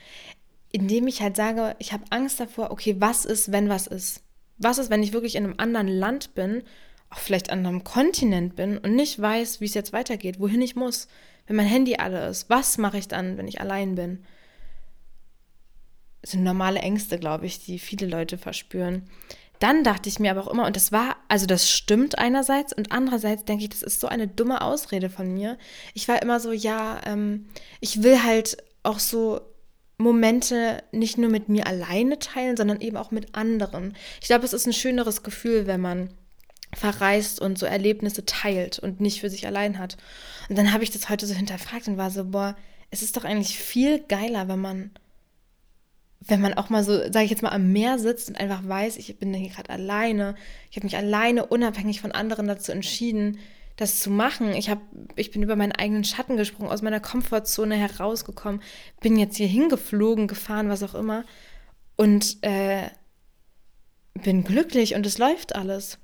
indem 0.71 1.07
ich 1.07 1.23
halt 1.23 1.35
sage, 1.35 1.75
ich 1.79 1.91
habe 1.91 2.03
Angst 2.11 2.39
davor, 2.39 2.69
okay, 2.69 2.97
was 2.99 3.25
ist, 3.25 3.51
wenn 3.51 3.67
was 3.67 3.87
ist? 3.87 4.21
Was 4.59 4.77
ist, 4.77 4.91
wenn 4.91 5.01
ich 5.01 5.13
wirklich 5.13 5.33
in 5.33 5.43
einem 5.43 5.55
anderen 5.57 5.87
Land 5.87 6.35
bin, 6.35 6.61
auch 7.09 7.17
vielleicht 7.17 7.49
an 7.49 7.65
einem 7.65 7.83
Kontinent 7.83 8.55
bin 8.57 8.77
und 8.77 8.95
nicht 8.95 9.19
weiß, 9.19 9.59
wie 9.59 9.65
es 9.65 9.73
jetzt 9.73 9.91
weitergeht, 9.91 10.39
wohin 10.39 10.61
ich 10.61 10.75
muss, 10.75 11.07
wenn 11.47 11.55
mein 11.55 11.65
Handy 11.65 11.95
alle 11.95 12.27
ist? 12.27 12.47
Was 12.51 12.77
mache 12.77 12.99
ich 12.99 13.07
dann, 13.07 13.39
wenn 13.39 13.47
ich 13.47 13.59
allein 13.59 13.95
bin? 13.95 14.23
Sind 16.23 16.43
normale 16.43 16.79
Ängste, 16.79 17.17
glaube 17.17 17.45
ich, 17.45 17.63
die 17.63 17.79
viele 17.79 18.07
Leute 18.07 18.37
verspüren. 18.37 19.09
Dann 19.59 19.83
dachte 19.83 20.07
ich 20.07 20.19
mir 20.19 20.31
aber 20.31 20.41
auch 20.41 20.51
immer, 20.51 20.65
und 20.65 20.75
das 20.75 20.91
war, 20.91 21.17
also 21.27 21.45
das 21.45 21.69
stimmt 21.69 22.17
einerseits 22.17 22.71
und 22.71 22.91
andererseits 22.93 23.43
denke 23.43 23.63
ich, 23.63 23.69
das 23.69 23.83
ist 23.83 23.99
so 23.99 24.07
eine 24.07 24.27
dumme 24.27 24.61
Ausrede 24.61 25.09
von 25.09 25.33
mir. 25.33 25.57
Ich 25.93 26.07
war 26.07 26.21
immer 26.21 26.39
so, 26.39 26.53
ja, 26.53 27.01
ähm, 27.05 27.49
ich 27.81 28.01
will 28.01 28.23
halt 28.23 28.57
auch 28.83 28.99
so 28.99 29.41
Momente 29.97 30.81
nicht 30.93 31.17
nur 31.17 31.29
mit 31.29 31.49
mir 31.49 31.67
alleine 31.67 32.19
teilen, 32.19 32.55
sondern 32.55 32.79
eben 32.79 32.95
auch 32.95 33.11
mit 33.11 33.35
anderen. 33.35 33.95
Ich 34.21 34.27
glaube, 34.27 34.45
es 34.45 34.53
ist 34.53 34.65
ein 34.65 34.73
schöneres 34.73 35.23
Gefühl, 35.23 35.67
wenn 35.67 35.81
man 35.81 36.09
verreist 36.73 37.41
und 37.41 37.57
so 37.57 37.65
Erlebnisse 37.65 38.25
teilt 38.25 38.79
und 38.79 39.01
nicht 39.01 39.19
für 39.19 39.29
sich 39.29 39.45
allein 39.45 39.77
hat. 39.77 39.97
Und 40.47 40.57
dann 40.57 40.71
habe 40.71 40.83
ich 40.85 40.91
das 40.91 41.09
heute 41.09 41.27
so 41.27 41.33
hinterfragt 41.33 41.89
und 41.89 41.97
war 41.97 42.11
so, 42.11 42.23
boah, 42.25 42.55
es 42.91 43.01
ist 43.01 43.17
doch 43.17 43.25
eigentlich 43.25 43.59
viel 43.59 43.99
geiler, 43.99 44.47
wenn 44.47 44.59
man 44.59 44.91
wenn 46.21 46.41
man 46.41 46.53
auch 46.53 46.69
mal 46.69 46.83
so, 46.83 46.93
sage 46.93 47.23
ich 47.23 47.31
jetzt 47.31 47.43
mal, 47.43 47.49
am 47.49 47.71
Meer 47.71 47.97
sitzt 47.97 48.29
und 48.29 48.39
einfach 48.39 48.67
weiß, 48.67 48.97
ich 48.97 49.17
bin 49.17 49.33
hier 49.33 49.49
gerade 49.49 49.69
alleine, 49.69 50.35
ich 50.69 50.77
habe 50.77 50.85
mich 50.85 50.97
alleine 50.97 51.45
unabhängig 51.45 52.01
von 52.01 52.11
anderen 52.11 52.47
dazu 52.47 52.71
entschieden, 52.71 53.39
das 53.77 54.01
zu 54.01 54.09
machen. 54.09 54.53
Ich, 54.53 54.69
hab, 54.69 54.81
ich 55.15 55.31
bin 55.31 55.41
über 55.41 55.55
meinen 55.55 55.71
eigenen 55.71 56.03
Schatten 56.03 56.35
gesprungen, 56.35 56.69
aus 56.69 56.81
meiner 56.81 56.99
Komfortzone 56.99 57.75
herausgekommen, 57.75 58.61
bin 58.99 59.17
jetzt 59.17 59.37
hier 59.37 59.47
hingeflogen, 59.47 60.27
gefahren, 60.27 60.67
was 60.67 60.83
auch 60.83 60.95
immer 60.95 61.23
und 61.95 62.37
äh, 62.41 62.89
bin 64.13 64.43
glücklich 64.43 64.95
und 64.95 65.05
es 65.05 65.17
läuft 65.17 65.55
alles. 65.55 65.99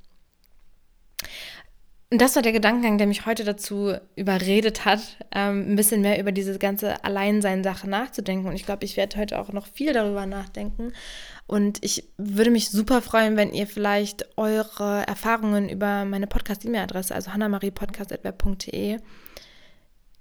Das 2.12 2.36
war 2.36 2.44
der 2.44 2.52
Gedankengang, 2.52 3.00
der 3.00 3.08
mich 3.08 3.26
heute 3.26 3.44
dazu 3.44 3.94
überredet 4.16 4.86
hat, 4.86 5.18
ähm, 5.32 5.72
ein 5.72 5.76
bisschen 5.76 6.02
mehr 6.02 6.20
über 6.20 6.32
diese 6.32 6.58
ganze 6.60 7.04
Alleinsein-Sache 7.04 7.90
nachzudenken. 7.90 8.48
Und 8.48 8.56
ich 8.56 8.66
glaube, 8.66 8.86
ich 8.86 8.96
werde 8.96 9.18
heute 9.18 9.40
auch 9.40 9.52
noch 9.52 9.66
viel 9.66 9.92
darüber 9.92 10.28
nachdenken. 10.28 10.94
Und 11.48 11.84
ich 11.84 12.08
würde 12.18 12.52
mich 12.52 12.70
super 12.70 13.02
freuen, 13.02 13.38
wenn 13.38 13.54
ihr 13.54 13.66
vielleicht 13.66 14.38
eure 14.38 15.06
Erfahrungen 15.08 15.68
über 15.68 16.06
meine 16.06 16.28
Podcast-E-Mail-Adresse, 16.28 17.14
also 17.16 17.34
hannamariepodcast.web.de, 17.34 19.00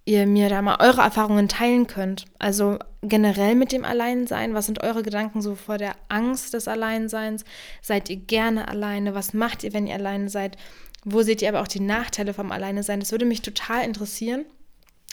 ihr 0.07 0.27
mir 0.27 0.49
da 0.49 0.63
mal 0.63 0.79
eure 0.81 1.03
Erfahrungen 1.03 1.49
teilen 1.49 1.87
könnt. 1.87 2.25
Also 2.39 2.79
generell 3.03 3.55
mit 3.55 3.73
dem 3.73 3.85
Alleinsein. 3.85 4.55
Was 4.55 4.67
sind 4.67 4.83
eure 4.83 5.03
Gedanken 5.03 5.43
so 5.43 5.55
vor 5.55 5.77
der 5.77 5.97
Angst 6.09 6.55
des 6.55 6.67
Alleinseins? 6.67 7.45
Seid 7.83 8.09
ihr 8.09 8.17
gerne 8.17 8.69
alleine? 8.69 9.15
Was 9.15 9.35
macht 9.35 9.65
ihr, 9.65 9.75
wenn 9.75 9.87
ihr 9.87 9.95
alleine 9.95 10.31
seid? 10.31 10.57
Wo 11.05 11.23
seht 11.23 11.43
ihr 11.43 11.49
aber 11.49 11.61
auch 11.61 11.69
die 11.69 11.81
Nachteile 11.81 12.35
vom 12.35 12.51
Alleine 12.51 12.83
sein? 12.83 13.01
Das 13.01 13.13
würde 13.13 13.27
mich 13.27 13.43
total 13.43 13.85
interessieren. 13.85 14.45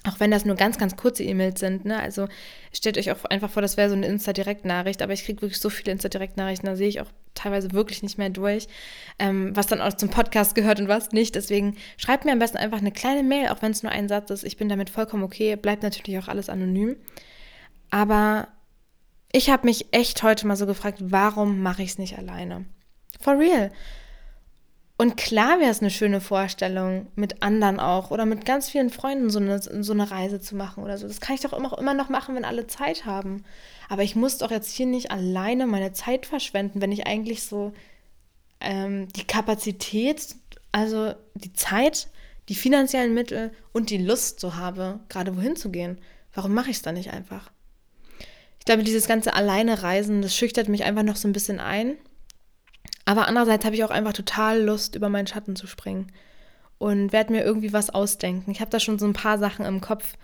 Auch 0.07 0.19
wenn 0.19 0.31
das 0.31 0.45
nur 0.45 0.55
ganz, 0.55 0.79
ganz 0.79 0.95
kurze 0.95 1.23
E-Mails 1.23 1.59
sind. 1.59 1.85
Ne? 1.85 1.99
Also 1.99 2.27
stellt 2.73 2.97
euch 2.97 3.11
auch 3.11 3.23
einfach 3.25 3.51
vor, 3.51 3.61
das 3.61 3.77
wäre 3.77 3.89
so 3.89 3.95
eine 3.95 4.07
Insta-Direkt-Nachricht. 4.07 5.03
Aber 5.03 5.13
ich 5.13 5.25
kriege 5.25 5.41
wirklich 5.43 5.59
so 5.59 5.69
viele 5.69 5.91
Insta-Direkt-Nachrichten, 5.91 6.65
da 6.65 6.75
sehe 6.75 6.87
ich 6.87 7.01
auch 7.01 7.11
teilweise 7.35 7.71
wirklich 7.71 8.01
nicht 8.01 8.17
mehr 8.17 8.29
durch, 8.29 8.67
ähm, 9.19 9.55
was 9.55 9.67
dann 9.67 9.79
auch 9.79 9.93
zum 9.93 10.09
Podcast 10.09 10.55
gehört 10.55 10.79
und 10.79 10.87
was 10.87 11.11
nicht. 11.11 11.35
Deswegen 11.35 11.77
schreibt 11.97 12.25
mir 12.25 12.31
am 12.31 12.39
besten 12.39 12.57
einfach 12.57 12.79
eine 12.79 12.91
kleine 12.91 13.21
Mail, 13.21 13.49
auch 13.49 13.61
wenn 13.61 13.71
es 13.71 13.83
nur 13.83 13.91
ein 13.91 14.07
Satz 14.07 14.31
ist. 14.31 14.43
Ich 14.43 14.57
bin 14.57 14.69
damit 14.69 14.89
vollkommen 14.89 15.23
okay. 15.23 15.55
Bleibt 15.55 15.83
natürlich 15.83 16.19
auch 16.19 16.27
alles 16.27 16.49
anonym. 16.49 16.95
Aber 17.91 18.47
ich 19.31 19.49
habe 19.51 19.67
mich 19.67 19.93
echt 19.93 20.23
heute 20.23 20.47
mal 20.47 20.55
so 20.55 20.65
gefragt, 20.65 20.97
warum 20.99 21.61
mache 21.61 21.83
ich 21.83 21.91
es 21.91 21.97
nicht 21.99 22.17
alleine? 22.17 22.65
For 23.19 23.37
real. 23.37 23.71
Und 25.01 25.17
klar 25.17 25.59
wäre 25.59 25.71
es 25.71 25.79
eine 25.79 25.89
schöne 25.89 26.21
Vorstellung, 26.21 27.07
mit 27.15 27.41
anderen 27.41 27.79
auch 27.79 28.11
oder 28.11 28.27
mit 28.27 28.45
ganz 28.45 28.69
vielen 28.69 28.91
Freunden 28.91 29.31
so 29.31 29.39
eine, 29.39 29.59
so 29.59 29.93
eine 29.93 30.11
Reise 30.11 30.39
zu 30.39 30.55
machen 30.55 30.83
oder 30.83 30.95
so. 30.99 31.07
Das 31.07 31.19
kann 31.19 31.33
ich 31.33 31.41
doch 31.41 31.53
immer, 31.53 31.75
immer 31.79 31.95
noch 31.95 32.09
machen, 32.09 32.35
wenn 32.35 32.45
alle 32.45 32.67
Zeit 32.67 33.03
haben. 33.03 33.43
Aber 33.89 34.03
ich 34.03 34.15
muss 34.15 34.37
doch 34.37 34.51
jetzt 34.51 34.69
hier 34.69 34.85
nicht 34.85 35.09
alleine 35.09 35.65
meine 35.65 35.91
Zeit 35.91 36.27
verschwenden, 36.27 36.83
wenn 36.83 36.91
ich 36.91 37.07
eigentlich 37.07 37.41
so 37.41 37.73
ähm, 38.59 39.07
die 39.13 39.23
Kapazität, 39.23 40.35
also 40.71 41.15
die 41.33 41.53
Zeit, 41.53 42.07
die 42.47 42.53
finanziellen 42.53 43.15
Mittel 43.15 43.51
und 43.71 43.89
die 43.89 43.97
Lust 43.97 44.39
so 44.39 44.53
habe, 44.55 44.99
gerade 45.09 45.35
wohin 45.35 45.55
zu 45.55 45.71
gehen. 45.71 45.97
Warum 46.31 46.53
mache 46.53 46.69
ich 46.69 46.75
es 46.75 46.83
dann 46.83 46.93
nicht 46.93 47.09
einfach? 47.11 47.49
Ich 48.59 48.65
glaube, 48.65 48.83
dieses 48.83 49.07
ganze 49.07 49.33
alleine 49.33 49.81
Reisen, 49.81 50.21
das 50.21 50.35
schüchtert 50.35 50.69
mich 50.69 50.83
einfach 50.83 51.01
noch 51.01 51.15
so 51.15 51.27
ein 51.27 51.33
bisschen 51.33 51.59
ein. 51.59 51.95
Aber 53.05 53.27
andererseits 53.27 53.65
habe 53.65 53.75
ich 53.75 53.83
auch 53.83 53.89
einfach 53.89 54.13
total 54.13 54.61
Lust, 54.61 54.95
über 54.95 55.09
meinen 55.09 55.27
Schatten 55.27 55.55
zu 55.55 55.67
springen 55.67 56.11
und 56.77 57.13
werde 57.13 57.31
mir 57.31 57.43
irgendwie 57.43 57.73
was 57.73 57.89
ausdenken. 57.89 58.51
Ich 58.51 58.59
habe 58.59 58.71
da 58.71 58.79
schon 58.79 58.99
so 58.99 59.05
ein 59.05 59.13
paar 59.13 59.37
Sachen 59.37 59.65
im 59.65 59.81
Kopf, 59.81 60.15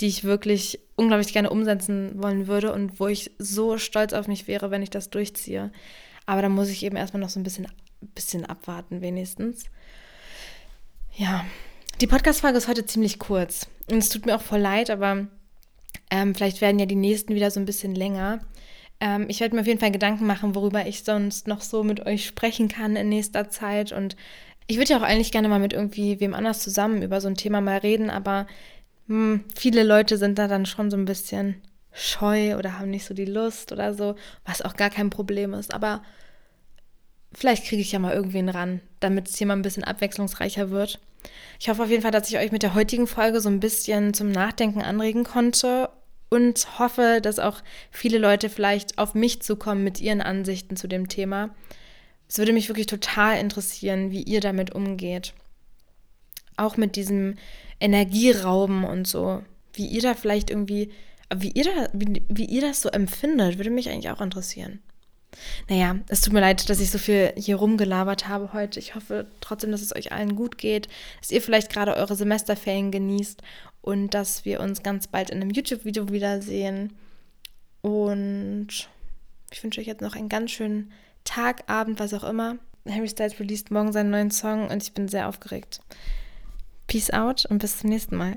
die 0.00 0.06
ich 0.06 0.24
wirklich 0.24 0.80
unglaublich 0.94 1.32
gerne 1.32 1.50
umsetzen 1.50 2.22
wollen 2.22 2.46
würde 2.46 2.72
und 2.72 3.00
wo 3.00 3.06
ich 3.06 3.30
so 3.38 3.78
stolz 3.78 4.12
auf 4.12 4.28
mich 4.28 4.46
wäre, 4.48 4.70
wenn 4.70 4.82
ich 4.82 4.90
das 4.90 5.10
durchziehe. 5.10 5.72
Aber 6.26 6.42
da 6.42 6.48
muss 6.48 6.68
ich 6.68 6.84
eben 6.84 6.96
erstmal 6.96 7.20
noch 7.20 7.28
so 7.28 7.40
ein 7.40 7.44
bisschen, 7.44 7.68
bisschen 8.14 8.44
abwarten, 8.44 9.00
wenigstens. 9.00 9.64
Ja, 11.14 11.44
die 12.00 12.06
Podcast-Folge 12.06 12.58
ist 12.58 12.68
heute 12.68 12.84
ziemlich 12.84 13.18
kurz. 13.18 13.68
Und 13.90 13.98
es 13.98 14.08
tut 14.08 14.26
mir 14.26 14.36
auch 14.36 14.42
voll 14.42 14.60
leid, 14.60 14.90
aber 14.90 15.28
ähm, 16.10 16.34
vielleicht 16.34 16.60
werden 16.60 16.78
ja 16.78 16.86
die 16.86 16.94
nächsten 16.94 17.34
wieder 17.34 17.50
so 17.50 17.60
ein 17.60 17.66
bisschen 17.66 17.94
länger. 17.94 18.40
Ähm, 19.00 19.26
ich 19.28 19.40
werde 19.40 19.54
mir 19.54 19.60
auf 19.60 19.66
jeden 19.66 19.80
Fall 19.80 19.90
Gedanken 19.90 20.26
machen, 20.26 20.54
worüber 20.54 20.86
ich 20.86 21.04
sonst 21.04 21.48
noch 21.48 21.60
so 21.60 21.82
mit 21.82 22.06
euch 22.06 22.26
sprechen 22.26 22.68
kann 22.68 22.96
in 22.96 23.08
nächster 23.08 23.50
Zeit. 23.50 23.92
Und 23.92 24.16
ich 24.66 24.78
würde 24.78 24.92
ja 24.92 24.98
auch 24.98 25.02
eigentlich 25.02 25.32
gerne 25.32 25.48
mal 25.48 25.60
mit 25.60 25.72
irgendwie 25.72 26.20
wem 26.20 26.34
anders 26.34 26.60
zusammen 26.60 27.02
über 27.02 27.20
so 27.20 27.28
ein 27.28 27.36
Thema 27.36 27.60
mal 27.60 27.78
reden, 27.78 28.10
aber 28.10 28.46
mh, 29.06 29.34
hm, 29.34 29.44
viele 29.54 29.82
Leute 29.82 30.18
sind 30.18 30.38
da 30.38 30.48
dann 30.48 30.66
schon 30.66 30.90
so 30.90 30.96
ein 30.96 31.04
bisschen 31.04 31.60
scheu 31.92 32.56
oder 32.56 32.78
haben 32.78 32.90
nicht 32.90 33.06
so 33.06 33.14
die 33.14 33.24
Lust 33.24 33.72
oder 33.72 33.94
so, 33.94 34.16
was 34.44 34.62
auch 34.62 34.74
gar 34.74 34.90
kein 34.90 35.10
Problem 35.10 35.54
ist. 35.54 35.72
Aber 35.72 36.02
vielleicht 37.32 37.64
kriege 37.64 37.82
ich 37.82 37.92
ja 37.92 37.98
mal 37.98 38.14
irgendwen 38.14 38.48
ran, 38.48 38.80
damit 39.00 39.28
es 39.28 39.36
hier 39.36 39.46
mal 39.46 39.54
ein 39.54 39.62
bisschen 39.62 39.84
abwechslungsreicher 39.84 40.70
wird. 40.70 41.00
Ich 41.58 41.68
hoffe 41.68 41.82
auf 41.82 41.90
jeden 41.90 42.02
Fall, 42.02 42.10
dass 42.10 42.28
ich 42.28 42.38
euch 42.38 42.52
mit 42.52 42.62
der 42.62 42.74
heutigen 42.74 43.06
Folge 43.06 43.40
so 43.40 43.48
ein 43.48 43.60
bisschen 43.60 44.14
zum 44.14 44.30
Nachdenken 44.30 44.82
anregen 44.82 45.24
konnte 45.24 45.88
und 46.28 46.78
hoffe, 46.78 47.20
dass 47.22 47.38
auch 47.38 47.62
viele 47.90 48.18
Leute 48.18 48.48
vielleicht 48.48 48.98
auf 48.98 49.14
mich 49.14 49.42
zukommen 49.42 49.84
mit 49.84 50.00
ihren 50.00 50.20
Ansichten 50.20 50.76
zu 50.76 50.88
dem 50.88 51.08
Thema. 51.08 51.50
Es 52.28 52.38
würde 52.38 52.52
mich 52.52 52.68
wirklich 52.68 52.86
total 52.86 53.38
interessieren, 53.38 54.10
wie 54.10 54.22
ihr 54.22 54.40
damit 54.40 54.74
umgeht. 54.74 55.34
Auch 56.56 56.76
mit 56.76 56.96
diesem 56.96 57.36
Energierauben 57.80 58.84
und 58.84 59.06
so. 59.06 59.42
Wie 59.72 59.86
ihr 59.86 60.02
da 60.02 60.14
vielleicht 60.14 60.50
irgendwie, 60.50 60.90
wie 61.34 61.50
ihr, 61.50 61.64
da, 61.64 61.88
wie, 61.92 62.22
wie 62.28 62.46
ihr 62.46 62.62
das 62.62 62.82
so 62.82 62.88
empfindet, 62.88 63.58
würde 63.58 63.70
mich 63.70 63.88
eigentlich 63.88 64.10
auch 64.10 64.20
interessieren. 64.20 64.80
Naja, 65.68 65.96
es 66.08 66.22
tut 66.22 66.32
mir 66.32 66.40
leid, 66.40 66.68
dass 66.70 66.80
ich 66.80 66.90
so 66.90 66.98
viel 66.98 67.32
hier 67.36 67.56
rumgelabert 67.56 68.26
habe 68.26 68.52
heute. 68.52 68.80
Ich 68.80 68.94
hoffe 68.94 69.26
trotzdem, 69.40 69.70
dass 69.70 69.82
es 69.82 69.94
euch 69.94 70.12
allen 70.12 70.34
gut 70.34 70.56
geht, 70.58 70.88
dass 71.20 71.30
ihr 71.30 71.42
vielleicht 71.42 71.70
gerade 71.70 71.94
eure 71.94 72.16
Semesterferien 72.16 72.90
genießt 72.90 73.42
und 73.86 74.14
dass 74.14 74.44
wir 74.44 74.58
uns 74.58 74.82
ganz 74.82 75.06
bald 75.06 75.30
in 75.30 75.40
einem 75.40 75.50
YouTube-Video 75.50 76.10
wiedersehen. 76.10 76.92
Und 77.82 78.90
ich 79.52 79.62
wünsche 79.62 79.80
euch 79.80 79.86
jetzt 79.86 80.00
noch 80.00 80.16
einen 80.16 80.28
ganz 80.28 80.50
schönen 80.50 80.90
Tag, 81.22 81.70
Abend, 81.70 82.00
was 82.00 82.12
auch 82.12 82.24
immer. 82.24 82.56
Harry 82.88 83.08
Styles 83.08 83.38
released 83.38 83.70
morgen 83.70 83.92
seinen 83.92 84.10
neuen 84.10 84.32
Song 84.32 84.68
und 84.68 84.82
ich 84.82 84.92
bin 84.92 85.06
sehr 85.06 85.28
aufgeregt. 85.28 85.78
Peace 86.88 87.12
out 87.12 87.46
und 87.46 87.58
bis 87.58 87.78
zum 87.78 87.90
nächsten 87.90 88.16
Mal. 88.16 88.34